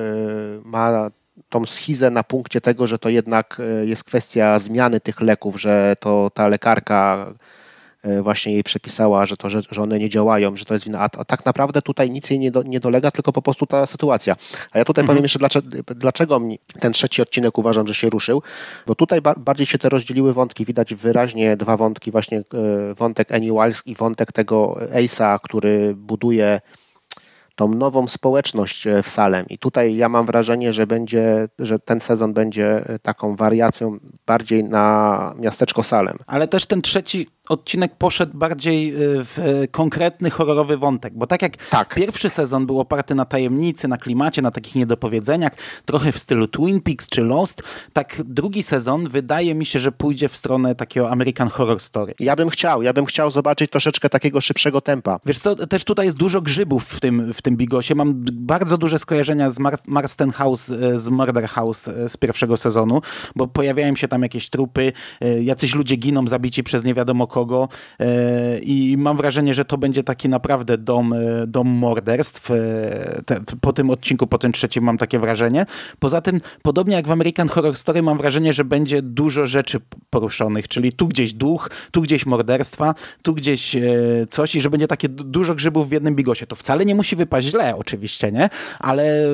y, 0.56 0.60
ma 0.64 1.10
tą 1.48 1.66
schizę 1.66 2.10
na 2.10 2.24
punkcie 2.24 2.60
tego, 2.60 2.86
że 2.86 2.98
to 2.98 3.08
jednak 3.08 3.60
y, 3.82 3.86
jest 3.86 4.04
kwestia 4.04 4.58
zmiany 4.58 5.00
tych 5.00 5.20
leków, 5.20 5.60
że 5.60 5.94
to 6.00 6.30
ta 6.34 6.48
lekarka 6.48 7.32
właśnie 8.22 8.52
jej 8.52 8.64
przepisała, 8.64 9.26
że, 9.26 9.36
to, 9.36 9.50
że, 9.50 9.62
że 9.70 9.82
one 9.82 9.98
nie 9.98 10.08
działają, 10.08 10.56
że 10.56 10.64
to 10.64 10.74
jest 10.74 10.86
wina. 10.86 11.00
A, 11.00 11.04
a 11.18 11.24
tak 11.24 11.46
naprawdę 11.46 11.82
tutaj 11.82 12.10
nic 12.10 12.30
jej 12.30 12.38
nie, 12.38 12.50
do, 12.50 12.62
nie 12.62 12.80
dolega, 12.80 13.10
tylko 13.10 13.32
po 13.32 13.42
prostu 13.42 13.66
ta 13.66 13.86
sytuacja. 13.86 14.36
A 14.72 14.78
ja 14.78 14.84
tutaj 14.84 15.02
mhm. 15.02 15.06
powiem 15.06 15.24
jeszcze, 15.24 15.38
dlaczego, 15.38 15.68
dlaczego 15.86 16.40
ten 16.80 16.92
trzeci 16.92 17.22
odcinek 17.22 17.58
uważam, 17.58 17.86
że 17.86 17.94
się 17.94 18.10
ruszył, 18.10 18.42
bo 18.86 18.94
tutaj 18.94 19.20
ba 19.20 19.34
bardziej 19.36 19.66
się 19.66 19.78
te 19.78 19.88
rozdzieliły 19.88 20.32
wątki. 20.32 20.64
Widać 20.64 20.94
wyraźnie 20.94 21.56
dwa 21.56 21.76
wątki, 21.76 22.10
właśnie 22.10 22.38
e, 22.38 22.42
wątek 22.94 23.32
Annie 23.32 23.52
Wiles 23.52 23.86
i 23.86 23.94
wątek 23.94 24.32
tego 24.32 24.78
Ace'a, 24.94 25.38
który 25.42 25.94
buduje 25.94 26.60
tą 27.54 27.68
nową 27.74 28.08
społeczność 28.08 28.86
e, 28.86 29.02
w 29.02 29.08
Salem. 29.08 29.46
I 29.48 29.58
tutaj 29.58 29.96
ja 29.96 30.08
mam 30.08 30.26
wrażenie, 30.26 30.72
że 30.72 30.86
będzie, 30.86 31.48
że 31.58 31.78
ten 31.78 32.00
sezon 32.00 32.32
będzie 32.32 32.84
taką 33.02 33.36
wariacją 33.36 33.98
bardziej 34.26 34.64
na 34.64 35.34
miasteczko 35.38 35.82
Salem. 35.82 36.18
Ale 36.26 36.48
też 36.48 36.66
ten 36.66 36.82
trzeci 36.82 37.28
odcinek 37.50 37.96
poszedł 37.96 38.38
bardziej 38.38 38.94
y, 38.94 39.24
w 39.24 39.64
konkretny 39.70 40.30
horrorowy 40.30 40.76
wątek, 40.76 41.14
bo 41.16 41.26
tak 41.26 41.42
jak 41.42 41.56
tak. 41.56 41.94
pierwszy 41.94 42.30
sezon 42.30 42.66
był 42.66 42.80
oparty 42.80 43.14
na 43.14 43.24
tajemnicy, 43.24 43.88
na 43.88 43.96
klimacie, 43.96 44.42
na 44.42 44.50
takich 44.50 44.74
niedopowiedzeniach, 44.74 45.52
trochę 45.84 46.12
w 46.12 46.18
stylu 46.18 46.48
Twin 46.48 46.80
Peaks 46.80 47.08
czy 47.08 47.22
Lost, 47.22 47.62
tak 47.92 48.22
drugi 48.24 48.62
sezon 48.62 49.08
wydaje 49.08 49.54
mi 49.54 49.66
się, 49.66 49.78
że 49.78 49.92
pójdzie 49.92 50.28
w 50.28 50.36
stronę 50.36 50.74
takiego 50.74 51.10
American 51.10 51.48
Horror 51.48 51.80
Story. 51.80 52.14
Ja 52.20 52.36
bym 52.36 52.50
chciał, 52.50 52.82
ja 52.82 52.92
bym 52.92 53.06
chciał 53.06 53.30
zobaczyć 53.30 53.70
troszeczkę 53.70 54.08
takiego 54.08 54.40
szybszego 54.40 54.80
tempa. 54.80 55.20
Wiesz 55.26 55.38
co, 55.38 55.66
też 55.66 55.84
tutaj 55.84 56.06
jest 56.06 56.16
dużo 56.16 56.40
grzybów 56.40 56.84
w 56.84 57.00
tym, 57.00 57.34
w 57.34 57.42
tym 57.42 57.56
bigosie. 57.56 57.94
Mam 57.94 58.14
bardzo 58.32 58.78
duże 58.78 58.98
skojarzenia 58.98 59.50
z 59.50 59.58
Mar 59.58 59.78
Marston 59.86 60.30
House, 60.30 60.68
y, 60.68 60.98
z 60.98 61.08
Murder 61.08 61.48
House 61.48 61.88
y, 61.88 62.08
z 62.08 62.16
pierwszego 62.16 62.56
sezonu, 62.56 63.02
bo 63.36 63.46
pojawiają 63.46 63.96
się 63.96 64.08
tam 64.08 64.22
jakieś 64.22 64.50
trupy, 64.50 64.92
jacyś 65.42 65.74
ludzie 65.74 65.96
giną 65.96 66.28
zabici 66.28 66.64
przez 66.64 66.84
nie 66.84 66.94
wiadomo 66.94 67.26
kogo, 67.26 67.39
kogo 67.40 67.68
e, 68.00 68.58
i 68.58 68.96
mam 68.98 69.16
wrażenie, 69.16 69.54
że 69.54 69.64
to 69.64 69.78
będzie 69.78 70.02
taki 70.02 70.28
naprawdę 70.28 70.78
dom, 70.78 71.12
e, 71.12 71.46
dom 71.46 71.68
morderstw. 71.68 72.50
E, 72.50 73.22
po 73.60 73.72
tym 73.72 73.90
odcinku, 73.90 74.26
po 74.26 74.38
tym 74.38 74.52
trzecim 74.52 74.84
mam 74.84 74.98
takie 74.98 75.18
wrażenie. 75.18 75.66
Poza 75.98 76.20
tym, 76.20 76.40
podobnie 76.62 76.94
jak 76.94 77.06
w 77.08 77.10
American 77.10 77.48
Horror 77.48 77.76
Story, 77.76 78.02
mam 78.02 78.18
wrażenie, 78.18 78.52
że 78.52 78.64
będzie 78.64 79.02
dużo 79.02 79.46
rzeczy 79.46 79.80
poruszonych, 80.10 80.68
czyli 80.68 80.92
tu 80.92 81.08
gdzieś 81.08 81.32
duch, 81.32 81.70
tu 81.90 82.02
gdzieś 82.02 82.26
morderstwa, 82.26 82.94
tu 83.22 83.34
gdzieś 83.34 83.76
coś 84.30 84.54
i 84.54 84.60
że 84.60 84.70
będzie 84.70 84.86
takie 84.86 85.08
dużo 85.08 85.54
grzybów 85.54 85.88
w 85.88 85.92
jednym 85.92 86.14
bigosie. 86.14 86.46
To 86.46 86.56
wcale 86.56 86.84
nie 86.84 86.94
musi 86.94 87.16
wypaść 87.16 87.46
źle, 87.46 87.76
oczywiście, 87.76 88.32
nie? 88.32 88.48
Ale 88.78 89.26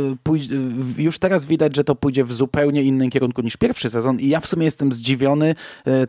już 0.98 1.18
teraz 1.18 1.44
widać, 1.44 1.76
że 1.76 1.84
to 1.84 1.94
pójdzie 1.94 2.24
w 2.24 2.32
zupełnie 2.32 2.82
innym 2.82 3.10
kierunku 3.10 3.42
niż 3.42 3.56
pierwszy 3.56 3.90
sezon 3.90 4.20
i 4.20 4.28
ja 4.28 4.40
w 4.40 4.46
sumie 4.46 4.64
jestem 4.64 4.92
zdziwiony 4.92 5.54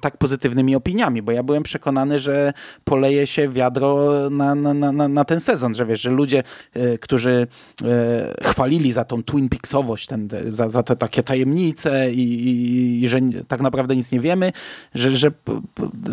tak 0.01 0.17
pozytywnymi 0.17 0.75
opiniami, 0.75 1.21
bo 1.21 1.31
ja 1.31 1.43
byłem 1.43 1.63
przekonany, 1.63 1.86
przekonany, 1.87 2.19
że 2.19 2.53
poleje 2.83 3.27
się 3.27 3.49
wiadro 3.49 4.09
na, 4.29 4.55
na, 4.55 4.73
na, 4.73 5.07
na 5.07 5.25
ten 5.25 5.39
sezon, 5.39 5.75
że 5.75 5.85
wiesz, 5.85 6.01
że 6.01 6.09
ludzie, 6.09 6.43
e, 6.73 6.97
którzy 6.97 7.47
e, 7.83 8.49
chwalili 8.49 8.93
za 8.93 9.05
tą 9.05 9.23
Twin 9.23 9.49
Peaksowość, 9.49 10.07
ten, 10.07 10.29
za, 10.47 10.69
za 10.69 10.83
te 10.83 10.95
takie 10.95 11.23
tajemnice 11.23 12.11
i, 12.11 12.21
i, 12.21 13.03
i 13.03 13.07
że 13.07 13.19
tak 13.47 13.61
naprawdę 13.61 13.95
nic 13.95 14.11
nie 14.11 14.19
wiemy, 14.19 14.51
że, 14.95 15.11
że 15.11 15.31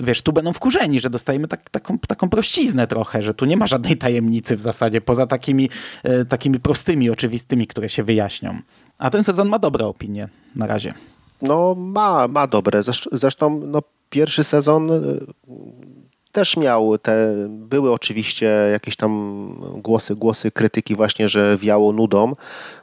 wiesz, 0.02 0.22
tu 0.22 0.32
będą 0.32 0.52
wkurzeni, 0.52 1.00
że 1.00 1.10
dostajemy 1.10 1.48
tak, 1.48 1.70
taką, 1.70 1.98
taką 1.98 2.28
prościznę 2.28 2.86
trochę, 2.86 3.22
że 3.22 3.34
tu 3.34 3.44
nie 3.44 3.56
ma 3.56 3.66
żadnej 3.66 3.96
tajemnicy 3.96 4.56
w 4.56 4.62
zasadzie, 4.62 5.00
poza 5.00 5.26
takimi, 5.26 5.70
takimi 6.28 6.60
prostymi, 6.60 7.10
oczywistymi, 7.10 7.66
które 7.66 7.88
się 7.88 8.02
wyjaśnią. 8.02 8.58
A 8.98 9.10
ten 9.10 9.24
sezon 9.24 9.48
ma 9.48 9.58
dobre 9.58 9.86
opinie 9.86 10.28
na 10.56 10.66
razie. 10.66 10.94
No 11.42 11.74
ma, 11.74 12.28
ma 12.28 12.46
dobre. 12.46 12.82
Zresztą 13.12 13.60
no, 13.66 13.82
pierwszy 14.14 14.44
sezon 14.44 14.90
y, 14.90 15.20
też 16.32 16.56
miał 16.56 16.98
te, 16.98 17.34
były 17.48 17.92
oczywiście 17.92 18.46
jakieś 18.72 18.96
tam 18.96 19.10
głosy, 19.76 20.16
głosy 20.16 20.50
krytyki 20.50 20.94
właśnie, 20.94 21.28
że 21.28 21.56
wiało 21.58 21.92
nudą, 21.92 22.36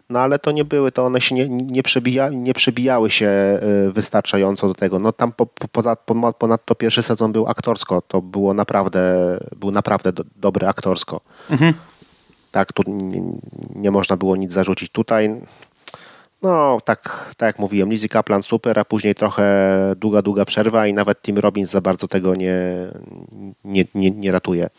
no 0.10 0.20
ale 0.20 0.40
to 0.40 0.52
nie 0.52 0.66
były, 0.66 0.92
to 0.92 1.06
one 1.06 1.22
się 1.22 1.36
nie, 1.36 1.50
nie, 1.50 1.84
przebija, 1.84 2.30
nie 2.30 2.54
przebijały 2.54 3.10
się 3.10 3.60
y, 3.88 3.92
wystarczająco 3.92 4.68
do 4.68 4.74
tego. 4.74 5.00
No 5.00 5.12
tam 5.12 5.32
po, 5.32 5.46
poza, 5.46 5.96
ponadto 6.40 6.76
pierwszy 6.76 7.02
sezon 7.04 7.32
był 7.32 7.48
aktorsko, 7.48 8.02
to 8.08 8.22
było 8.22 8.54
naprawdę, 8.54 9.02
był 9.56 9.72
naprawdę 9.72 10.14
do, 10.14 10.24
dobry 10.36 10.68
aktorsko. 10.68 11.22
Mhm. 11.50 11.74
Tak, 12.52 12.74
tu 12.74 12.84
nie, 12.88 13.22
nie 13.76 13.92
można 13.92 14.18
było 14.18 14.36
nic 14.36 14.54
zarzucić. 14.54 14.92
Tutaj 14.92 15.42
no, 16.42 16.78
tak, 16.86 17.34
tak 17.38 17.48
jak 17.48 17.60
mówiłem, 17.60 17.90
Lizzie 17.90 18.10
Kaplan 18.10 18.44
super, 18.44 18.80
a 18.80 18.86
później 18.86 19.16
trochę 19.16 19.76
długa, 19.98 20.22
długa 20.22 20.46
przerwa 20.46 20.88
i 20.88 20.94
nawet 20.94 21.22
Tim 21.22 21.38
Robbins 21.38 21.72
za 21.72 21.82
bardzo 21.82 22.08
tego 22.08 22.36
nie, 22.36 22.56
nie, 23.64 23.86
nie, 23.96 24.12
nie 24.12 24.32
ratuje. 24.32 24.70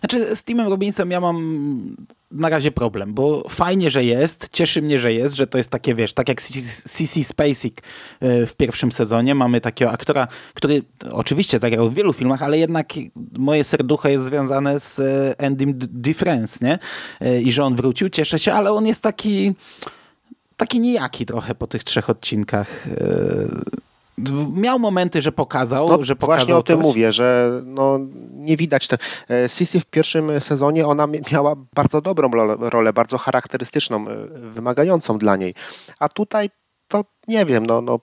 Znaczy 0.00 0.36
z 0.36 0.44
Timem 0.44 0.68
Robinsem 0.68 1.10
ja 1.10 1.20
mam 1.20 1.96
na 2.30 2.48
razie 2.48 2.72
problem, 2.72 3.14
bo 3.14 3.48
fajnie, 3.48 3.90
że 3.90 4.04
jest, 4.04 4.48
cieszy 4.52 4.82
mnie, 4.82 4.98
że 4.98 5.12
jest, 5.12 5.34
że 5.34 5.46
to 5.46 5.58
jest 5.58 5.70
takie, 5.70 5.94
wiesz, 5.94 6.12
tak 6.12 6.28
jak 6.28 6.42
CC 6.42 7.24
Spacek 7.24 7.82
e, 8.20 8.46
w 8.46 8.54
pierwszym 8.54 8.92
sezonie, 8.92 9.34
mamy 9.34 9.60
takiego 9.60 9.90
aktora, 9.90 10.28
który 10.54 10.82
oczywiście 11.12 11.58
zagrał 11.58 11.90
w 11.90 11.94
wielu 11.94 12.12
filmach, 12.12 12.42
ale 12.42 12.58
jednak 12.58 12.92
moje 13.38 13.64
serducho 13.64 14.08
jest 14.08 14.24
związane 14.24 14.80
z 14.80 14.98
e, 14.98 15.44
Andym 15.46 15.72
Difference, 15.78 16.64
nie? 16.64 16.78
E, 17.20 17.40
I 17.40 17.52
że 17.52 17.64
on 17.64 17.76
wrócił, 17.76 18.08
cieszę 18.08 18.38
się, 18.38 18.52
ale 18.52 18.72
on 18.72 18.86
jest 18.86 19.02
taki 19.02 19.54
taki 20.56 20.80
nijaki 20.80 21.26
trochę 21.26 21.54
po 21.54 21.66
tych 21.66 21.84
trzech 21.84 22.10
odcinkach. 22.10 22.86
E, 22.86 23.76
miał 24.52 24.78
momenty, 24.78 25.22
że 25.22 25.32
pokazał, 25.32 25.88
no, 25.88 26.04
że 26.04 26.16
pokazał 26.16 26.38
Właśnie 26.38 26.56
o 26.56 26.62
tym 26.62 26.76
coś. 26.76 26.84
mówię, 26.84 27.12
że 27.12 27.60
no, 27.64 27.98
nie 28.32 28.56
widać. 28.56 28.88
Te... 28.88 28.98
E, 29.30 29.48
Sisi 29.48 29.80
w 29.80 29.84
pierwszym 29.84 30.40
sezonie 30.40 30.86
ona 30.86 31.06
miała 31.32 31.54
bardzo 31.74 32.00
dobrą 32.00 32.30
rolę, 32.60 32.92
bardzo 32.92 33.18
charakterystyczną, 33.18 34.08
e, 34.08 34.26
wymagającą 34.38 35.18
dla 35.18 35.36
niej. 35.36 35.54
A 35.98 36.08
tutaj 36.08 36.50
to 36.88 37.04
nie 37.28 37.46
wiem, 37.46 37.66
no, 37.66 37.80
no, 37.80 38.00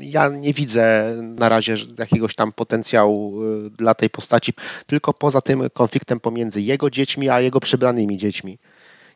ja 0.00 0.28
nie 0.28 0.52
widzę 0.52 1.14
na 1.22 1.48
razie 1.48 1.74
jakiegoś 1.98 2.34
tam 2.34 2.52
potencjału 2.52 3.40
dla 3.70 3.94
tej 3.94 4.10
postaci, 4.10 4.52
tylko 4.86 5.12
poza 5.14 5.40
tym 5.40 5.62
konfliktem 5.74 6.20
pomiędzy 6.20 6.62
jego 6.62 6.90
dziećmi, 6.90 7.28
a 7.28 7.40
jego 7.40 7.60
przybranymi 7.60 8.16
dziećmi 8.16 8.58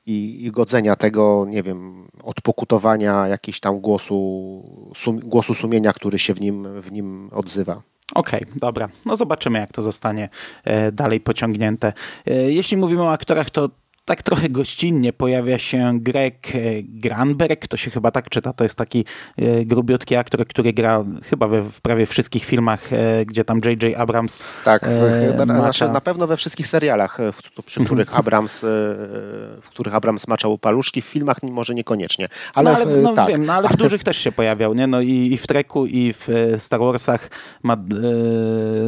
i, 0.07 0.45
i 0.47 0.51
godzenia 0.51 0.97
tego, 0.97 1.47
nie 1.49 1.63
wiem, 1.63 2.09
odpokutowania 2.23 3.29
jakiegoś 3.29 3.61
tam 3.61 3.81
głosu, 3.81 4.93
sum, 4.97 5.21
głosu 5.21 5.55
sumienia, 5.55 5.93
który 5.93 6.19
się 6.19 6.35
w 6.35 6.41
nim, 6.41 6.81
w 6.81 6.93
nim 6.93 7.31
odzywa. 7.33 7.83
Okej, 8.15 8.41
okay, 8.41 8.53
dobra. 8.57 8.89
No 9.07 9.17
zobaczymy, 9.17 9.59
jak 9.59 9.73
to 9.73 9.83
zostanie 9.83 10.29
e, 10.65 10.93
dalej 10.93 11.21
pociągnięte. 11.21 11.93
E, 12.27 12.33
jeśli 12.53 12.77
mówimy 12.77 13.03
o 13.03 13.13
aktorach, 13.13 13.51
to 13.51 13.71
tak 14.11 14.23
trochę 14.23 14.49
gościnnie 14.49 15.12
pojawia 15.12 15.59
się 15.59 15.99
Greg 16.01 16.55
e, 16.55 16.59
Granberg, 16.83 17.68
to 17.68 17.77
się 17.77 17.90
chyba 17.90 18.11
tak 18.11 18.29
czyta, 18.29 18.53
to 18.53 18.64
jest 18.64 18.79
taki 18.79 19.05
e, 19.37 19.64
grubiutki 19.64 20.16
aktor, 20.16 20.46
który 20.46 20.73
gra 20.73 21.05
chyba 21.25 21.46
we, 21.46 21.62
w 21.62 21.81
prawie 21.81 22.07
wszystkich 22.07 22.44
filmach, 22.44 22.92
e, 22.92 23.27
gdzie 23.27 23.44
tam 23.44 23.61
J.J. 23.64 23.96
Abrams 23.96 24.42
Tak, 24.64 24.83
e, 24.85 25.46
macza... 25.46 25.92
na 25.92 26.01
pewno 26.01 26.27
we 26.27 26.37
wszystkich 26.37 26.66
serialach, 26.66 27.18
przy 27.66 27.85
których 27.85 28.18
Abrams, 28.18 28.61
w 29.62 29.68
których 29.68 29.94
Abrams 29.94 30.29
maczał 30.29 30.59
paluszki, 30.59 31.03
w 31.03 31.05
filmach 31.05 31.42
może 31.42 31.75
niekoniecznie. 31.75 32.29
Ale, 32.55 32.70
no, 32.70 32.77
ale, 32.77 32.87
w, 32.87 33.03
no, 33.03 33.12
tak. 33.12 33.29
wiem, 33.29 33.46
no, 33.46 33.53
ale 33.53 33.68
w 33.68 33.77
dużych 33.77 34.05
też 34.05 34.16
się 34.16 34.33
pojawiał, 34.33 34.75
nie? 34.75 34.87
No, 34.87 35.01
i, 35.01 35.33
i 35.33 35.37
w 35.37 35.46
Treku, 35.46 35.87
i 35.87 36.12
w 36.12 36.29
Star 36.59 36.81
Warsach 36.81 37.31
ma, 37.62 37.77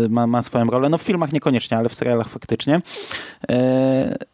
ma, 0.08 0.26
ma 0.26 0.42
swoją 0.42 0.66
rolę. 0.66 0.88
No 0.88 0.98
w 0.98 1.02
filmach 1.02 1.32
niekoniecznie, 1.32 1.76
ale 1.76 1.88
w 1.88 1.94
serialach 1.94 2.28
faktycznie. 2.28 2.80
I 3.48 4.31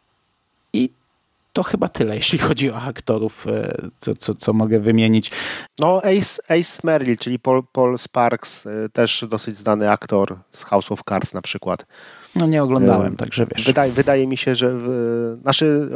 to 1.53 1.63
chyba 1.63 1.87
tyle, 1.87 2.15
jeśli 2.15 2.39
chodzi 2.39 2.71
o 2.71 2.75
aktorów, 2.75 3.47
e, 3.47 3.73
co, 3.99 4.15
co, 4.15 4.35
co 4.35 4.53
mogę 4.53 4.79
wymienić. 4.79 5.31
No 5.79 5.97
Ace, 5.97 6.59
Ace 6.59 6.81
Merrill, 6.83 7.17
czyli 7.17 7.39
Paul, 7.39 7.63
Paul 7.71 7.99
Sparks, 7.99 8.67
e, 8.67 8.89
też 8.93 9.25
dosyć 9.29 9.57
znany 9.57 9.91
aktor 9.91 10.37
z 10.53 10.63
House 10.63 10.91
of 10.91 10.99
Cards 11.09 11.33
na 11.33 11.41
przykład. 11.41 11.85
No 12.35 12.47
nie 12.47 12.63
oglądałem, 12.63 13.15
także 13.15 13.45
wiesz. 13.55 13.65
Wydaje, 13.65 13.91
wydaje 13.91 14.27
mi 14.27 14.37
się, 14.37 14.55
że 14.55 14.69
w, 14.73 15.37
znaczy 15.41 15.89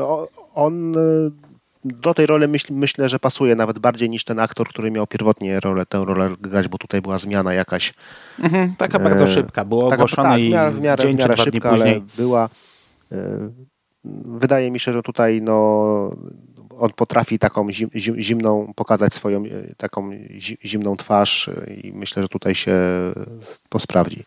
on 0.53 0.95
do 1.85 2.13
tej 2.13 2.25
roli 2.25 2.47
myśl, 2.47 2.73
myślę, 2.73 3.09
że 3.09 3.19
pasuje 3.19 3.55
nawet 3.55 3.79
bardziej 3.79 4.09
niż 4.09 4.23
ten 4.23 4.39
aktor, 4.39 4.67
który 4.67 4.91
miał 4.91 5.07
pierwotnie 5.07 5.59
rolę, 5.59 5.85
tę 5.85 6.05
rolę 6.05 6.29
grać, 6.39 6.67
bo 6.67 6.77
tutaj 6.77 7.01
była 7.01 7.19
zmiana 7.19 7.53
jakaś. 7.53 7.93
Mhm, 8.39 8.75
taka 8.77 8.99
bardzo 8.99 9.27
szybka, 9.27 9.65
było 9.65 9.87
ogłoszone 9.87 10.29
tak, 10.29 10.39
i 10.39 10.49
w 10.49 10.81
miarę, 10.81 11.03
dzień, 11.03 11.17
w 11.17 11.19
miarę 11.19 11.37
szybka, 11.37 11.69
ale 11.69 12.01
była 12.17 12.49
wydaje 14.25 14.71
mi 14.71 14.79
się, 14.79 14.93
że 14.93 15.01
tutaj 15.03 15.41
no, 15.41 16.15
on 16.79 16.89
potrafi 16.95 17.39
taką 17.39 17.71
zim, 17.71 17.89
zimną, 17.95 18.73
pokazać 18.75 19.13
swoją 19.13 19.43
taką 19.77 20.11
zimną 20.65 20.95
twarz 20.95 21.49
i 21.83 21.93
myślę, 21.93 22.21
że 22.21 22.29
tutaj 22.29 22.55
się 22.55 22.73
to 23.69 23.79
sprawdzi. 23.79 24.23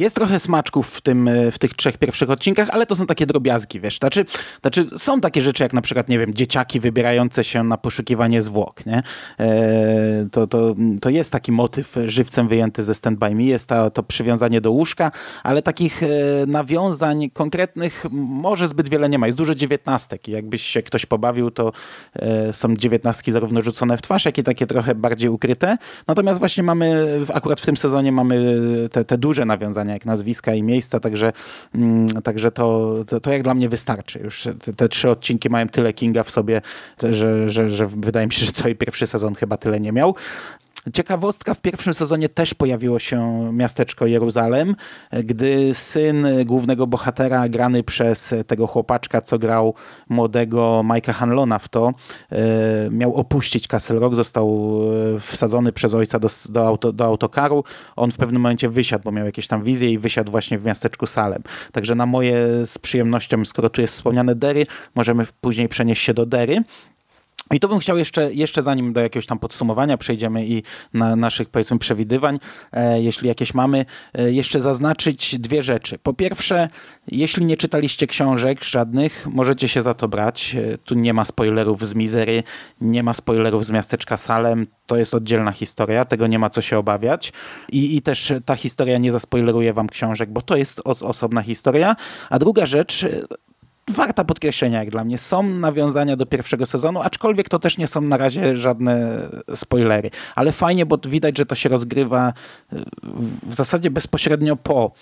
Jest 0.00 0.16
trochę 0.16 0.38
smaczków 0.38 0.88
w, 0.88 1.00
tym, 1.00 1.30
w 1.52 1.58
tych 1.58 1.74
trzech 1.74 1.98
pierwszych 1.98 2.30
odcinkach, 2.30 2.68
ale 2.70 2.86
to 2.86 2.96
są 2.96 3.06
takie 3.06 3.26
drobiazgi, 3.26 3.80
wiesz. 3.80 3.98
Znaczy, 3.98 4.24
znaczy 4.60 4.86
są 4.96 5.20
takie 5.20 5.42
rzeczy 5.42 5.62
jak 5.62 5.72
na 5.72 5.82
przykład, 5.82 6.08
nie 6.08 6.18
wiem, 6.18 6.34
dzieciaki 6.34 6.80
wybierające 6.80 7.44
się 7.44 7.64
na 7.64 7.76
poszukiwanie 7.76 8.42
zwłok, 8.42 8.86
nie? 8.86 9.02
E, 9.40 10.26
to, 10.32 10.46
to, 10.46 10.74
to 11.00 11.10
jest 11.10 11.32
taki 11.32 11.52
motyw 11.52 11.96
żywcem 12.06 12.48
wyjęty 12.48 12.82
ze 12.82 12.94
Stand 12.94 13.18
By 13.18 13.34
Me, 13.34 13.42
jest 13.42 13.66
to, 13.66 13.90
to 13.90 14.02
przywiązanie 14.02 14.60
do 14.60 14.70
łóżka, 14.70 15.12
ale 15.42 15.62
takich 15.62 16.02
e, 16.02 16.06
nawiązań 16.46 17.30
konkretnych 17.30 18.06
może 18.12 18.68
zbyt 18.68 18.88
wiele 18.88 19.08
nie 19.08 19.18
ma. 19.18 19.26
Jest 19.26 19.38
dużo 19.38 19.54
dziewiętnastek 19.54 20.28
i 20.28 20.32
jakbyś 20.32 20.62
się 20.62 20.82
ktoś 20.82 21.06
pobawił, 21.06 21.50
to 21.50 21.72
e, 22.14 22.52
są 22.52 22.76
dziewiętnastki 22.76 23.32
zarówno 23.32 23.62
rzucone 23.62 23.96
w 23.96 24.02
twarz, 24.02 24.24
jak 24.24 24.38
i 24.38 24.42
takie 24.42 24.66
trochę 24.66 24.94
bardziej 24.94 25.28
ukryte. 25.28 25.76
Natomiast 26.06 26.38
właśnie 26.38 26.62
mamy, 26.62 27.06
akurat 27.34 27.60
w 27.60 27.66
tym 27.66 27.76
sezonie 27.76 28.12
mamy 28.12 28.60
te, 28.92 29.04
te 29.04 29.18
duże 29.18 29.44
nawiązania 29.44 29.89
jak 29.92 30.04
nazwiska 30.04 30.54
i 30.54 30.62
miejsca, 30.62 31.00
także, 31.00 31.32
mm, 31.74 32.08
także 32.08 32.50
to, 32.50 32.94
to, 33.06 33.20
to, 33.20 33.32
jak 33.32 33.42
dla 33.42 33.54
mnie 33.54 33.68
wystarczy. 33.68 34.18
Już 34.18 34.48
te, 34.64 34.72
te, 34.72 34.88
trzy 34.88 35.10
odcinki 35.10 35.50
mają 35.50 35.68
tyle 35.68 35.92
Kinga 35.92 36.22
w 36.22 36.30
sobie, 36.30 36.62
że, 37.10 37.50
że, 37.50 37.70
że 37.70 37.86
wydaje 37.86 38.26
mi 38.26 38.32
się, 38.32 38.46
że 38.46 38.52
cały 38.52 38.74
pierwszy 38.74 39.06
sezon 39.06 39.34
chyba 39.34 39.56
tyle 39.56 39.80
nie 39.80 39.92
miał. 39.92 40.14
Ciekawostka, 40.92 41.54
w 41.54 41.60
pierwszym 41.60 41.94
sezonie 41.94 42.28
też 42.28 42.54
pojawiło 42.54 42.98
się 42.98 43.50
miasteczko 43.52 44.06
Jeruzalem, 44.06 44.76
gdy 45.24 45.74
syn 45.74 46.26
głównego 46.44 46.86
bohatera, 46.86 47.48
grany 47.48 47.82
przez 47.82 48.34
tego 48.46 48.66
chłopaczka, 48.66 49.20
co 49.20 49.38
grał 49.38 49.74
młodego 50.08 50.82
Mike'a 50.84 51.12
Hanlona 51.12 51.58
w 51.58 51.68
to, 51.68 51.92
e, 52.32 52.36
miał 52.90 53.14
opuścić 53.14 53.68
Castle 53.68 53.98
Rock, 53.98 54.14
został 54.14 54.80
e, 55.16 55.20
wsadzony 55.20 55.72
przez 55.72 55.94
ojca 55.94 56.18
do, 56.18 56.28
do, 56.48 56.66
auto, 56.66 56.92
do 56.92 57.04
autokaru. 57.04 57.64
On 57.96 58.10
w 58.10 58.16
pewnym 58.16 58.42
momencie 58.42 58.68
wysiadł, 58.68 59.04
bo 59.04 59.12
miał 59.12 59.26
jakieś 59.26 59.46
tam 59.46 59.64
wizje 59.64 59.92
i 59.92 59.98
wysiadł 59.98 60.30
właśnie 60.30 60.58
w 60.58 60.64
miasteczku 60.64 61.06
Salem. 61.06 61.42
Także 61.72 61.94
na 61.94 62.06
moje 62.06 62.66
z 62.66 62.78
przyjemnością, 62.78 63.44
skoro 63.44 63.70
tu 63.70 63.80
jest 63.80 63.94
wspomniane 63.94 64.34
Derry, 64.34 64.66
możemy 64.94 65.26
później 65.40 65.68
przenieść 65.68 66.04
się 66.04 66.14
do 66.14 66.26
Derry. 66.26 66.64
I 67.54 67.60
to 67.60 67.68
bym 67.68 67.78
chciał 67.78 67.98
jeszcze, 67.98 68.34
jeszcze 68.34 68.62
zanim 68.62 68.92
do 68.92 69.00
jakiegoś 69.00 69.26
tam 69.26 69.38
podsumowania 69.38 69.96
przejdziemy 69.96 70.46
i 70.46 70.62
na 70.94 71.16
naszych 71.16 71.48
powiedzmy 71.48 71.78
przewidywań, 71.78 72.38
e, 72.72 73.02
jeśli 73.02 73.28
jakieś 73.28 73.54
mamy, 73.54 73.84
e, 74.14 74.32
jeszcze 74.32 74.60
zaznaczyć 74.60 75.38
dwie 75.38 75.62
rzeczy. 75.62 75.98
Po 75.98 76.12
pierwsze, 76.12 76.68
jeśli 77.08 77.44
nie 77.44 77.56
czytaliście 77.56 78.06
książek 78.06 78.64
żadnych, 78.64 79.26
możecie 79.30 79.68
się 79.68 79.82
za 79.82 79.94
to 79.94 80.08
brać. 80.08 80.54
E, 80.54 80.78
tu 80.78 80.94
nie 80.94 81.14
ma 81.14 81.24
spoilerów 81.24 81.88
z 81.88 81.94
Mizery, 81.94 82.42
nie 82.80 83.02
ma 83.02 83.14
spoilerów 83.14 83.64
z 83.64 83.70
miasteczka 83.70 84.16
Salem, 84.16 84.66
to 84.86 84.96
jest 84.96 85.14
oddzielna 85.14 85.52
historia, 85.52 86.04
tego 86.04 86.26
nie 86.26 86.38
ma 86.38 86.50
co 86.50 86.60
się 86.60 86.78
obawiać. 86.78 87.32
I, 87.72 87.96
i 87.96 88.02
też 88.02 88.32
ta 88.44 88.56
historia 88.56 88.98
nie 88.98 89.12
zaspoileruje 89.12 89.72
wam 89.72 89.88
książek, 89.88 90.30
bo 90.30 90.42
to 90.42 90.56
jest 90.56 90.80
osobna 90.84 91.42
historia. 91.42 91.96
A 92.30 92.38
druga 92.38 92.66
rzecz, 92.66 93.06
warta 93.88 94.24
podkreślenia 94.24 94.78
jak 94.78 94.90
dla 94.90 95.04
mnie. 95.04 95.18
Są 95.18 95.42
nawiązania 95.42 96.16
do 96.16 96.26
pierwszego 96.26 96.66
sezonu, 96.66 97.00
aczkolwiek 97.02 97.48
to 97.48 97.58
też 97.58 97.78
nie 97.78 97.86
są 97.86 98.00
na 98.00 98.16
razie 98.16 98.56
żadne 98.56 99.18
spoilery. 99.54 100.10
Ale 100.34 100.52
fajnie, 100.52 100.86
bo 100.86 100.98
widać, 101.08 101.38
że 101.38 101.46
to 101.46 101.54
się 101.54 101.68
rozgrywa 101.68 102.32
w 103.42 103.54
zasadzie 103.54 103.90
bezpośrednio 103.90 104.56
po 104.56 104.92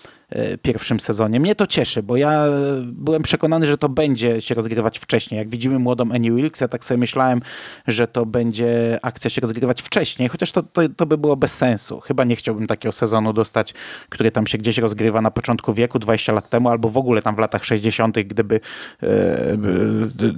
pierwszym 0.63 1.01
sezonie. 1.01 1.41
Mnie 1.41 1.55
to 1.55 1.67
cieszy, 1.67 2.03
bo 2.03 2.17
ja 2.17 2.45
byłem 2.83 3.23
przekonany, 3.23 3.67
że 3.67 3.79
to 3.79 3.89
będzie 3.89 4.41
się 4.41 4.55
rozgrywać 4.55 4.99
wcześniej. 4.99 5.39
Jak 5.39 5.49
widzimy 5.49 5.79
młodą 5.79 6.05
Annie 6.13 6.33
Wilkes, 6.33 6.61
ja 6.61 6.69
tak 6.69 6.85
sobie 6.85 6.99
myślałem, 6.99 7.41
że 7.87 8.09
to 8.09 8.27
będzie 8.27 8.99
akcja 9.03 9.31
się 9.31 9.41
rozgrywać 9.41 9.83
wcześniej, 9.83 10.29
chociaż 10.29 10.53
to, 10.53 10.63
to, 10.63 10.89
to 10.97 11.07
by 11.07 11.19
było 11.19 11.37
bez 11.37 11.55
sensu. 11.55 12.01
Chyba 12.01 12.25
nie 12.25 12.37
chciałbym 12.37 12.67
takiego 12.67 12.93
sezonu 12.93 13.33
dostać, 13.33 13.75
który 14.09 14.31
tam 14.31 14.47
się 14.47 14.59
gdzieś 14.59 14.79
rozgrywa 14.79 15.21
na 15.21 15.31
początku 15.31 15.75
wieku, 15.75 15.99
20 15.99 16.33
lat 16.33 16.51
temu, 16.51 16.69
albo 16.69 16.89
w 16.89 16.97
ogóle 16.97 17.23
tam 17.23 17.37
w 17.37 17.39
latach 17.39 17.65
60., 17.65 18.19
gdyby 18.19 18.61
e, 19.03 19.07
e, 19.07 19.59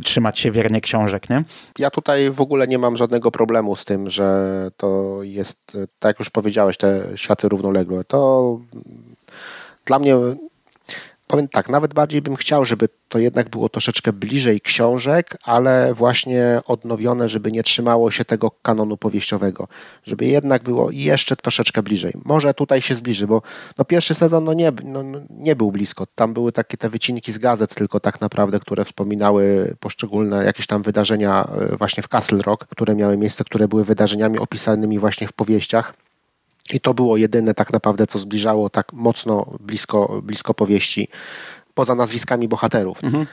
trzymać 0.04 0.38
się 0.38 0.50
wiernie 0.50 0.80
książek, 0.80 1.30
nie? 1.30 1.44
Ja 1.78 1.90
tutaj 1.90 2.30
w 2.30 2.40
ogóle 2.40 2.68
nie 2.68 2.78
mam 2.78 2.96
żadnego 2.96 3.30
problemu 3.30 3.76
z 3.76 3.84
tym, 3.84 4.10
że 4.10 4.70
to 4.76 5.18
jest, 5.22 5.58
tak 5.98 6.10
jak 6.10 6.18
już 6.18 6.30
powiedziałeś, 6.30 6.76
te 6.76 7.06
światy 7.16 7.48
równoległe. 7.48 8.04
To 8.04 8.60
dla 9.90 9.98
mnie, 9.98 10.16
powiem 11.26 11.48
tak, 11.48 11.68
nawet 11.68 11.94
bardziej 11.94 12.22
bym 12.22 12.36
chciał, 12.36 12.64
żeby 12.64 12.88
to 13.08 13.18
jednak 13.18 13.48
było 13.48 13.68
troszeczkę 13.68 14.12
bliżej 14.12 14.60
książek, 14.60 15.36
ale 15.44 15.94
właśnie 15.94 16.60
odnowione, 16.66 17.28
żeby 17.28 17.52
nie 17.52 17.62
trzymało 17.62 18.10
się 18.10 18.24
tego 18.24 18.50
kanonu 18.62 18.96
powieściowego, 18.96 19.68
żeby 20.04 20.26
jednak 20.26 20.62
było 20.62 20.90
jeszcze 20.90 21.36
troszeczkę 21.36 21.82
bliżej. 21.82 22.12
Może 22.24 22.54
tutaj 22.54 22.82
się 22.82 22.94
zbliży, 22.94 23.26
bo 23.26 23.42
no 23.78 23.84
pierwszy 23.84 24.14
sezon 24.14 24.44
no 24.44 24.52
nie, 24.52 24.72
no, 24.84 25.02
no 25.02 25.20
nie 25.30 25.56
był 25.56 25.72
blisko. 25.72 26.06
Tam 26.14 26.34
były 26.34 26.52
takie 26.52 26.76
te 26.76 26.88
wycinki 26.88 27.32
z 27.32 27.38
gazet 27.38 27.74
tylko 27.74 28.00
tak 28.00 28.20
naprawdę, 28.20 28.60
które 28.60 28.84
wspominały 28.84 29.74
poszczególne 29.80 30.44
jakieś 30.44 30.66
tam 30.66 30.82
wydarzenia 30.82 31.44
e, 31.44 31.76
właśnie 31.76 32.02
w 32.02 32.08
Castle 32.08 32.42
Rock, 32.42 32.66
które 32.66 32.94
miały 32.94 33.16
miejsce, 33.16 33.44
które 33.44 33.68
były 33.68 33.84
wydarzeniami 33.84 34.38
opisanymi 34.38 34.98
właśnie 34.98 35.28
w 35.28 35.32
powieściach. 35.32 35.94
I 36.72 36.80
to 36.80 36.94
było 36.94 37.16
jedyne 37.16 37.54
tak 37.54 37.72
naprawdę, 37.72 38.06
co 38.06 38.18
zbliżało 38.18 38.70
tak 38.70 38.92
mocno 38.92 39.46
blisko, 39.60 40.20
blisko 40.22 40.54
powieści, 40.54 41.08
poza 41.74 41.94
nazwiskami 41.94 42.48
bohaterów. 42.48 43.04
Mhm. 43.04 43.26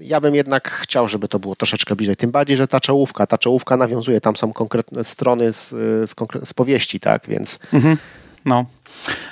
Ja 0.00 0.20
bym 0.20 0.34
jednak 0.34 0.70
chciał, 0.70 1.08
żeby 1.08 1.28
to 1.28 1.38
było 1.38 1.56
troszeczkę 1.56 1.96
bliżej. 1.96 2.16
Tym 2.16 2.30
bardziej, 2.30 2.56
że 2.56 2.68
ta 2.68 2.80
czołówka, 2.80 3.26
ta 3.26 3.38
czołówka 3.38 3.76
nawiązuje, 3.76 4.20
tam 4.20 4.36
są 4.36 4.52
konkretne 4.52 5.04
strony 5.04 5.52
z, 5.52 5.68
z, 6.10 6.14
z 6.44 6.54
powieści, 6.54 7.00
tak, 7.00 7.22
więc... 7.28 7.58
Mhm. 7.72 7.96
No. 8.44 8.64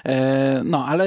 E, 0.04 0.62
no, 0.64 0.86
ale 0.86 1.06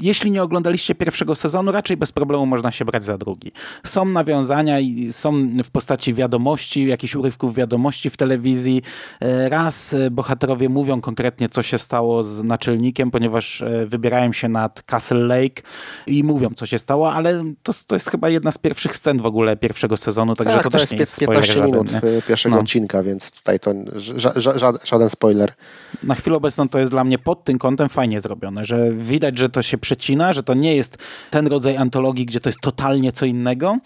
jeśli 0.00 0.30
nie 0.30 0.42
oglądaliście 0.42 0.94
pierwszego 0.94 1.34
sezonu, 1.34 1.72
raczej 1.72 1.96
bez 1.96 2.12
problemu 2.12 2.46
można 2.46 2.72
się 2.72 2.84
brać 2.84 3.04
za 3.04 3.18
drugi. 3.18 3.52
Są 3.86 4.04
nawiązania 4.04 4.80
i 4.80 5.12
są 5.12 5.48
w 5.64 5.70
postaci 5.70 6.14
wiadomości, 6.14 6.86
jakichś 6.86 7.14
urywków 7.14 7.54
wiadomości 7.54 8.10
w 8.10 8.16
telewizji. 8.16 8.82
E, 9.20 9.48
raz 9.48 9.94
bohaterowie 10.10 10.68
mówią 10.68 11.00
konkretnie, 11.00 11.48
co 11.48 11.62
się 11.62 11.78
stało 11.78 12.22
z 12.22 12.44
naczelnikiem, 12.44 13.10
ponieważ 13.10 13.62
e, 13.62 13.86
wybierają 13.86 14.32
się 14.32 14.48
nad 14.48 14.82
Castle 14.82 15.26
Lake 15.26 15.62
i 16.06 16.24
mówią, 16.24 16.50
co 16.56 16.66
się 16.66 16.78
stało, 16.78 17.12
ale 17.12 17.44
to, 17.62 17.72
to 17.86 17.94
jest 17.94 18.10
chyba 18.10 18.28
jedna 18.28 18.52
z 18.52 18.58
pierwszych 18.58 18.96
scen 18.96 19.18
w 19.22 19.26
ogóle 19.26 19.56
pierwszego 19.56 19.96
sezonu, 19.96 20.34
także 20.34 20.54
tak, 20.54 20.62
to, 20.62 20.70
to 20.70 20.78
też 20.78 20.90
nie 20.90 20.98
jest 20.98 21.18
15 21.18 21.52
żaden, 21.52 21.70
minut 21.70 21.92
nie? 21.92 22.00
pierwszego 22.28 22.54
no. 22.54 22.60
odcinka, 22.60 23.02
więc 23.02 23.30
tutaj 23.30 23.60
to 23.60 23.74
ża 23.96 24.32
ża 24.36 24.72
żaden 24.84 25.10
spoiler. 25.10 25.52
Na 26.02 26.14
chwilę 26.14 26.36
obecną 26.36 26.68
to 26.68 26.78
jest 26.78 26.90
dla 26.90 27.04
mnie 27.04 27.18
pod 27.18 27.44
tym 27.44 27.58
kątem 27.58 27.67
fajnie 27.88 28.20
zrobione, 28.20 28.64
że 28.64 28.92
widać, 28.92 29.38
że 29.38 29.48
to 29.48 29.62
się 29.62 29.78
przecina, 29.78 30.32
że 30.32 30.42
to 30.42 30.54
nie 30.54 30.76
jest 30.76 30.98
ten 31.30 31.46
rodzaj 31.46 31.76
antologii, 31.76 32.26
gdzie 32.26 32.40
to 32.40 32.48
jest 32.48 32.60
totalnie 32.60 33.12
co 33.12 33.26
innego, 33.26 33.78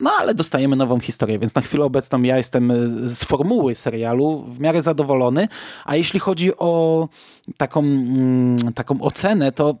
no 0.00 0.10
ale 0.18 0.34
dostajemy 0.34 0.76
nową 0.76 1.00
historię, 1.00 1.38
więc 1.38 1.54
na 1.54 1.62
chwilę 1.62 1.84
obecną 1.84 2.22
ja 2.22 2.36
jestem 2.36 2.70
e, 2.70 2.74
z 3.08 3.24
formuły 3.24 3.74
serialu 3.74 4.44
w 4.48 4.60
miarę 4.60 4.82
zadowolony, 4.82 5.48
a 5.84 5.96
jeśli 5.96 6.20
chodzi 6.20 6.56
o 6.56 7.08
taką, 7.56 7.80
mm, 7.80 8.72
taką 8.72 9.00
ocenę, 9.00 9.52
to 9.52 9.74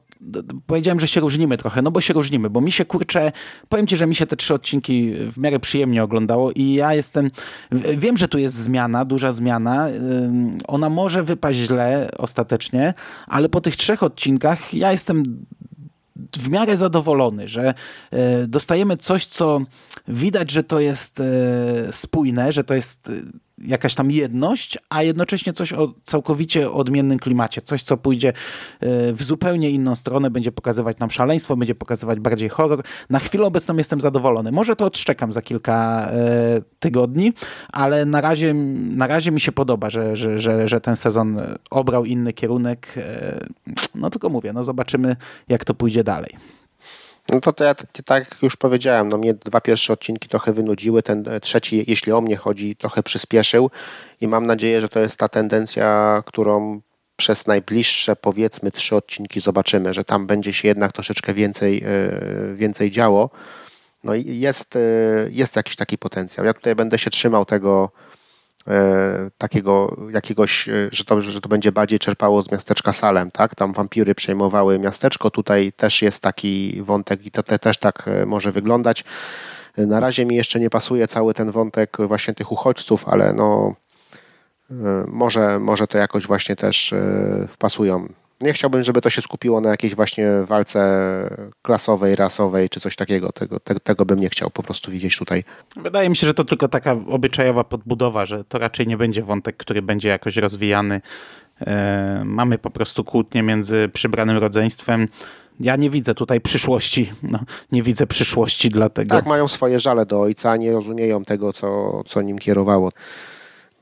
powiedziałem, 0.66 1.00
że 1.00 1.08
się 1.08 1.20
różnimy 1.20 1.56
trochę, 1.56 1.82
no 1.82 1.90
bo 1.90 2.00
się 2.00 2.14
różnimy, 2.14 2.50
bo 2.50 2.60
mi 2.60 2.72
się 2.72 2.84
kurczę, 2.84 3.32
powiem 3.68 3.86
ci, 3.86 3.96
że 3.96 4.06
mi 4.06 4.14
się 4.14 4.26
te 4.26 4.36
trzy 4.36 4.54
odcinki 4.54 5.12
w 5.32 5.38
miarę 5.38 5.58
przyjemnie 5.58 6.02
oglądało 6.02 6.52
i 6.52 6.72
ja 6.72 6.94
jestem, 6.94 7.30
wiem, 7.72 8.16
że 8.16 8.28
tu 8.28 8.38
jest 8.38 8.54
zmiana, 8.54 9.04
duża 9.04 9.32
zmiana, 9.32 9.88
ona 10.66 10.90
może 10.90 11.22
wypaść 11.22 11.58
źle 11.58 12.10
ostatecznie, 12.18 12.94
ale 13.26 13.48
po 13.48 13.60
tych 13.60 13.76
trzech 13.76 14.02
odcinkach 14.02 14.74
ja 14.74 14.92
jestem 14.92 15.22
w 16.36 16.48
miarę 16.48 16.76
zadowolony, 16.76 17.48
że 17.48 17.74
e, 18.10 18.46
dostajemy 18.46 18.96
coś, 18.96 19.26
co 19.26 19.60
widać, 20.08 20.50
że 20.50 20.62
to 20.62 20.80
jest 20.80 21.20
e, 21.20 21.92
spójne, 21.92 22.52
że 22.52 22.64
to 22.64 22.74
jest 22.74 23.10
jakaś 23.64 23.94
tam 23.94 24.10
jedność, 24.10 24.78
a 24.88 25.02
jednocześnie 25.02 25.52
coś 25.52 25.72
o 25.72 25.94
całkowicie 26.04 26.70
odmiennym 26.72 27.18
klimacie. 27.18 27.62
Coś, 27.62 27.82
co 27.82 27.96
pójdzie 27.96 28.28
e, 28.28 29.12
w 29.12 29.22
zupełnie 29.22 29.70
inną 29.70 29.96
stronę, 29.96 30.30
będzie 30.30 30.52
pokazywać 30.52 30.98
nam 30.98 31.10
szaleństwo, 31.10 31.56
będzie 31.56 31.74
pokazywać 31.74 32.20
bardziej 32.20 32.48
horror. 32.48 32.82
Na 33.10 33.18
chwilę 33.18 33.46
obecną 33.46 33.76
jestem 33.76 34.00
zadowolony. 34.00 34.52
Może 34.52 34.76
to 34.76 34.86
odszczekam 34.86 35.32
za 35.32 35.42
kilka 35.42 36.08
e, 36.10 36.60
tygodni, 36.78 37.32
ale 37.72 38.04
na 38.04 38.20
razie, 38.20 38.54
na 38.74 39.06
razie 39.06 39.30
mi 39.30 39.40
się 39.40 39.52
podoba, 39.52 39.90
że, 39.90 40.16
że, 40.16 40.38
że, 40.38 40.68
że 40.68 40.80
ten 40.80 40.96
sezon 40.96 41.40
obrał 41.70 42.04
inny 42.04 42.32
kierunek. 42.32 42.94
E, 42.96 43.46
no 43.94 44.10
tylko 44.10 44.28
mówię, 44.28 44.52
no 44.52 44.64
zobaczymy 44.64 45.16
jak 45.48 45.64
to 45.64 45.74
pójdzie 45.74 46.04
dalej. 46.04 46.57
No 47.32 47.40
to, 47.40 47.52
to 47.52 47.64
ja 47.64 47.74
tak 48.04 48.36
już 48.42 48.56
powiedziałem, 48.56 49.08
no 49.08 49.18
mnie 49.18 49.34
dwa 49.34 49.60
pierwsze 49.60 49.92
odcinki 49.92 50.28
trochę 50.28 50.52
wynudziły, 50.52 51.02
ten 51.02 51.28
e, 51.28 51.40
trzeci, 51.40 51.84
jeśli 51.86 52.12
o 52.12 52.20
mnie 52.20 52.36
chodzi, 52.36 52.76
trochę 52.76 53.02
przyspieszył 53.02 53.70
i 54.20 54.28
mam 54.28 54.46
nadzieję, 54.46 54.80
że 54.80 54.88
to 54.88 55.00
jest 55.00 55.16
ta 55.16 55.28
tendencja, 55.28 56.22
którą 56.26 56.80
przez 57.16 57.46
najbliższe 57.46 58.16
powiedzmy 58.16 58.70
trzy 58.70 58.96
odcinki 58.96 59.40
zobaczymy, 59.40 59.94
że 59.94 60.04
tam 60.04 60.26
będzie 60.26 60.52
się 60.52 60.68
jednak 60.68 60.92
troszeczkę 60.92 61.34
więcej, 61.34 61.84
e, 61.86 62.54
więcej 62.54 62.90
działo. 62.90 63.30
No 64.04 64.14
i 64.14 64.38
jest, 64.38 64.76
e, 64.76 64.80
jest 65.30 65.56
jakiś 65.56 65.76
taki 65.76 65.98
potencjał. 65.98 66.46
Ja 66.46 66.54
tutaj 66.54 66.74
będę 66.74 66.98
się 66.98 67.10
trzymał 67.10 67.44
tego, 67.44 67.90
takiego 69.38 69.96
jakiegoś, 70.12 70.68
e, 70.68 70.72
że 70.92 71.04
to, 71.04 71.20
że 71.20 71.40
to 71.40 71.48
będzie 71.48 71.72
bardziej 71.72 71.98
czerpało 71.98 72.42
z 72.42 72.52
miasteczka 72.52 72.92
Salem, 72.92 73.30
tak? 73.30 73.54
Tam 73.54 73.72
wampiry 73.72 74.14
przejmowały 74.14 74.78
miasteczko, 74.78 75.30
tutaj 75.30 75.72
też 75.72 76.02
jest 76.02 76.22
taki 76.22 76.82
wątek 76.82 77.26
i 77.26 77.30
to 77.30 77.42
te, 77.42 77.58
też 77.58 77.78
tak 77.78 78.08
e, 78.08 78.26
może 78.26 78.52
wyglądać. 78.52 79.04
Na 79.76 80.00
razie 80.00 80.26
mi 80.26 80.36
jeszcze 80.36 80.60
nie 80.60 80.70
pasuje 80.70 81.06
cały 81.06 81.34
ten 81.34 81.50
wątek 81.50 81.96
właśnie 81.98 82.34
tych 82.34 82.52
uchodźców, 82.52 83.08
ale 83.08 83.32
no 83.32 83.74
może, 85.06 85.58
może 85.58 85.86
to 85.86 85.98
jakoś 85.98 86.26
właśnie 86.26 86.56
też 86.56 86.94
wpasują 87.48 88.08
nie 88.40 88.52
chciałbym, 88.52 88.82
żeby 88.82 89.00
to 89.00 89.10
się 89.10 89.22
skupiło 89.22 89.60
na 89.60 89.70
jakiejś 89.70 89.94
właśnie 89.94 90.28
walce 90.46 90.80
klasowej, 91.62 92.16
rasowej 92.16 92.68
czy 92.68 92.80
coś 92.80 92.96
takiego. 92.96 93.32
Tego, 93.32 93.60
te, 93.60 93.74
tego 93.74 94.04
bym 94.04 94.20
nie 94.20 94.28
chciał 94.28 94.50
po 94.50 94.62
prostu 94.62 94.90
widzieć 94.90 95.16
tutaj. 95.16 95.44
Wydaje 95.76 96.08
mi 96.08 96.16
się, 96.16 96.26
że 96.26 96.34
to 96.34 96.44
tylko 96.44 96.68
taka 96.68 96.96
obyczajowa 97.08 97.64
podbudowa, 97.64 98.26
że 98.26 98.44
to 98.44 98.58
raczej 98.58 98.86
nie 98.86 98.96
będzie 98.96 99.22
wątek, 99.22 99.56
który 99.56 99.82
będzie 99.82 100.08
jakoś 100.08 100.36
rozwijany. 100.36 101.00
E, 101.66 102.22
mamy 102.24 102.58
po 102.58 102.70
prostu 102.70 103.04
kłótnie 103.04 103.42
między 103.42 103.90
przybranym 103.92 104.38
rodzeństwem. 104.38 105.08
Ja 105.60 105.76
nie 105.76 105.90
widzę 105.90 106.14
tutaj 106.14 106.40
przyszłości. 106.40 107.12
No, 107.22 107.38
nie 107.72 107.82
widzę 107.82 108.06
przyszłości 108.06 108.68
dla 108.68 108.88
tego. 108.88 109.16
Tak, 109.16 109.26
mają 109.26 109.48
swoje 109.48 109.80
żale 109.80 110.06
do 110.06 110.20
ojca, 110.20 110.56
nie 110.56 110.72
rozumieją 110.72 111.24
tego, 111.24 111.52
co, 111.52 112.02
co 112.06 112.22
nim 112.22 112.38
kierowało. 112.38 112.90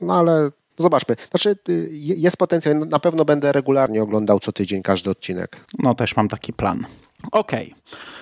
No 0.01 0.13
ale 0.19 0.51
Zobaczmy. 0.77 1.15
Znaczy, 1.29 1.57
y, 1.69 1.89
jest 1.93 2.37
potencjał. 2.37 2.85
Na 2.85 2.99
pewno 2.99 3.25
będę 3.25 3.51
regularnie 3.51 4.03
oglądał 4.03 4.39
co 4.39 4.51
tydzień 4.51 4.83
każdy 4.83 5.09
odcinek. 5.09 5.57
No, 5.79 5.95
też 5.95 6.15
mam 6.15 6.29
taki 6.29 6.53
plan. 6.53 6.85
Okej. 7.31 7.67
Okay. 7.67 8.16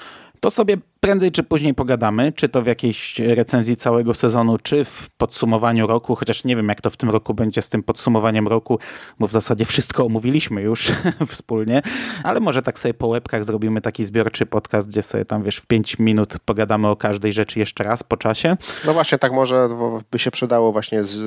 To 0.46 0.52
sobie 0.52 0.78
prędzej 1.00 1.32
czy 1.32 1.44
później 1.44 1.74
pogadamy, 1.74 2.32
czy 2.32 2.50
to 2.50 2.62
w 2.62 2.66
jakiejś 2.66 3.20
recenzji 3.20 3.76
całego 3.76 4.14
sezonu, 4.14 4.58
czy 4.58 4.86
w 4.86 5.10
podsumowaniu 5.18 5.88
roku, 5.88 6.16
chociaż 6.16 6.44
nie 6.44 6.56
wiem 6.56 6.70
jak 6.70 6.82
to 6.82 6.90
w 6.90 6.98
tym 6.98 7.10
roku 7.10 7.34
będzie 7.34 7.62
z 7.62 7.70
tym 7.70 7.84
podsumowaniem 7.84 8.48
roku, 8.48 8.80
bo 9.20 9.28
w 9.28 9.32
zasadzie 9.32 9.66
wszystko 9.66 10.06
omówiliśmy 10.06 10.62
już 10.62 10.92
wspólnie, 11.32 11.82
ale 12.24 12.40
może 12.40 12.62
tak 12.62 12.80
sobie 12.80 12.94
po 12.94 13.08
łebkach 13.08 13.46
zrobimy 13.46 13.82
taki 13.82 14.06
zbiorczy 14.06 14.46
podcast, 14.46 14.90
gdzie 14.90 15.02
sobie 15.02 15.26
tam 15.26 15.44
wiesz 15.44 15.58
w 15.58 15.66
5 15.66 16.00
minut 16.00 16.34
pogadamy 16.46 16.88
o 16.88 16.96
każdej 16.96 17.34
rzeczy 17.34 17.60
jeszcze 17.60 17.84
raz 17.84 18.04
po 18.04 18.18
czasie. 18.18 18.58
No 18.86 18.94
właśnie 18.94 19.18
tak 19.18 19.32
może 19.32 19.68
by 20.12 20.20
się 20.20 20.32
przydało 20.32 20.72
właśnie 20.72 21.04
z, 21.04 21.22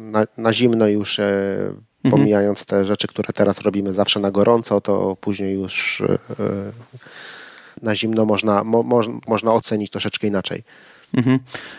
na, 0.00 0.26
na 0.36 0.52
zimno 0.52 0.86
już 0.86 1.18
e, 1.18 1.32
mhm. 2.04 2.10
pomijając 2.10 2.66
te 2.66 2.84
rzeczy, 2.84 3.08
które 3.08 3.32
teraz 3.32 3.60
robimy 3.60 3.92
zawsze 3.92 4.20
na 4.20 4.30
gorąco, 4.30 4.80
to 4.80 5.16
później 5.20 5.54
już 5.54 6.00
e, 6.00 6.18
na 7.82 7.94
zimno 7.94 8.24
można, 8.24 8.64
mo, 8.64 8.82
mo, 8.82 9.00
można 9.28 9.52
ocenić 9.52 9.90
troszeczkę 9.90 10.26
inaczej. 10.26 10.62
Mhm. 11.14 11.38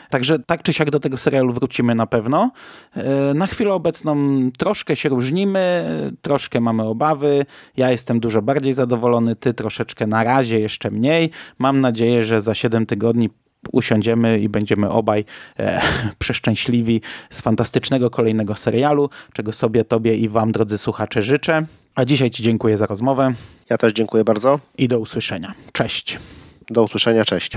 Także 0.10 0.40
tak 0.40 0.64
czy 0.64 0.74
siak 0.74 0.92
do 0.92 1.00
tego 1.00 1.18
serialu 1.18 1.54
wrócimy 1.54 1.96
na 1.96 2.08
pewno. 2.08 2.52
E, 2.96 3.34
na 3.34 3.48
chwilę 3.48 3.74
obecną 3.74 4.16
troszkę 4.58 4.96
się 4.96 5.10
różnimy, 5.10 5.86
troszkę 6.22 6.60
mamy 6.60 6.84
obawy. 6.84 7.46
Ja 7.78 7.92
jestem 7.92 8.20
dużo 8.20 8.42
bardziej 8.42 8.74
zadowolony, 8.74 9.36
ty 9.36 9.54
troszeczkę 9.54 10.08
na 10.08 10.24
razie 10.24 10.60
jeszcze 10.60 10.92
mniej. 10.92 11.30
Mam 11.60 11.82
nadzieję, 11.82 12.24
że 12.24 12.42
za 12.42 12.56
7 12.56 12.86
tygodni 12.86 13.30
usiądziemy 13.72 14.40
i 14.40 14.50
będziemy 14.50 14.90
obaj 14.90 15.26
e, 15.60 15.82
przeszczęśliwi 16.20 17.02
z 17.30 17.42
fantastycznego 17.42 18.10
kolejnego 18.10 18.56
serialu, 18.56 19.10
czego 19.34 19.52
sobie, 19.52 19.86
tobie 19.86 20.16
i 20.16 20.30
wam, 20.30 20.52
drodzy 20.52 20.78
słuchacze, 20.78 21.22
życzę. 21.22 21.66
A 21.96 22.06
dzisiaj 22.06 22.32
ci 22.32 22.44
dziękuję 22.44 22.78
za 22.78 22.86
rozmowę. 22.86 23.34
Ja 23.70 23.78
też 23.78 23.94
dziękuję 23.94 24.24
bardzo. 24.24 24.60
I 24.78 24.88
do 24.88 25.00
usłyszenia. 25.00 25.54
Cześć. 25.72 26.20
Do 26.70 26.84
usłyszenia, 26.84 27.26
cześć. 27.26 27.54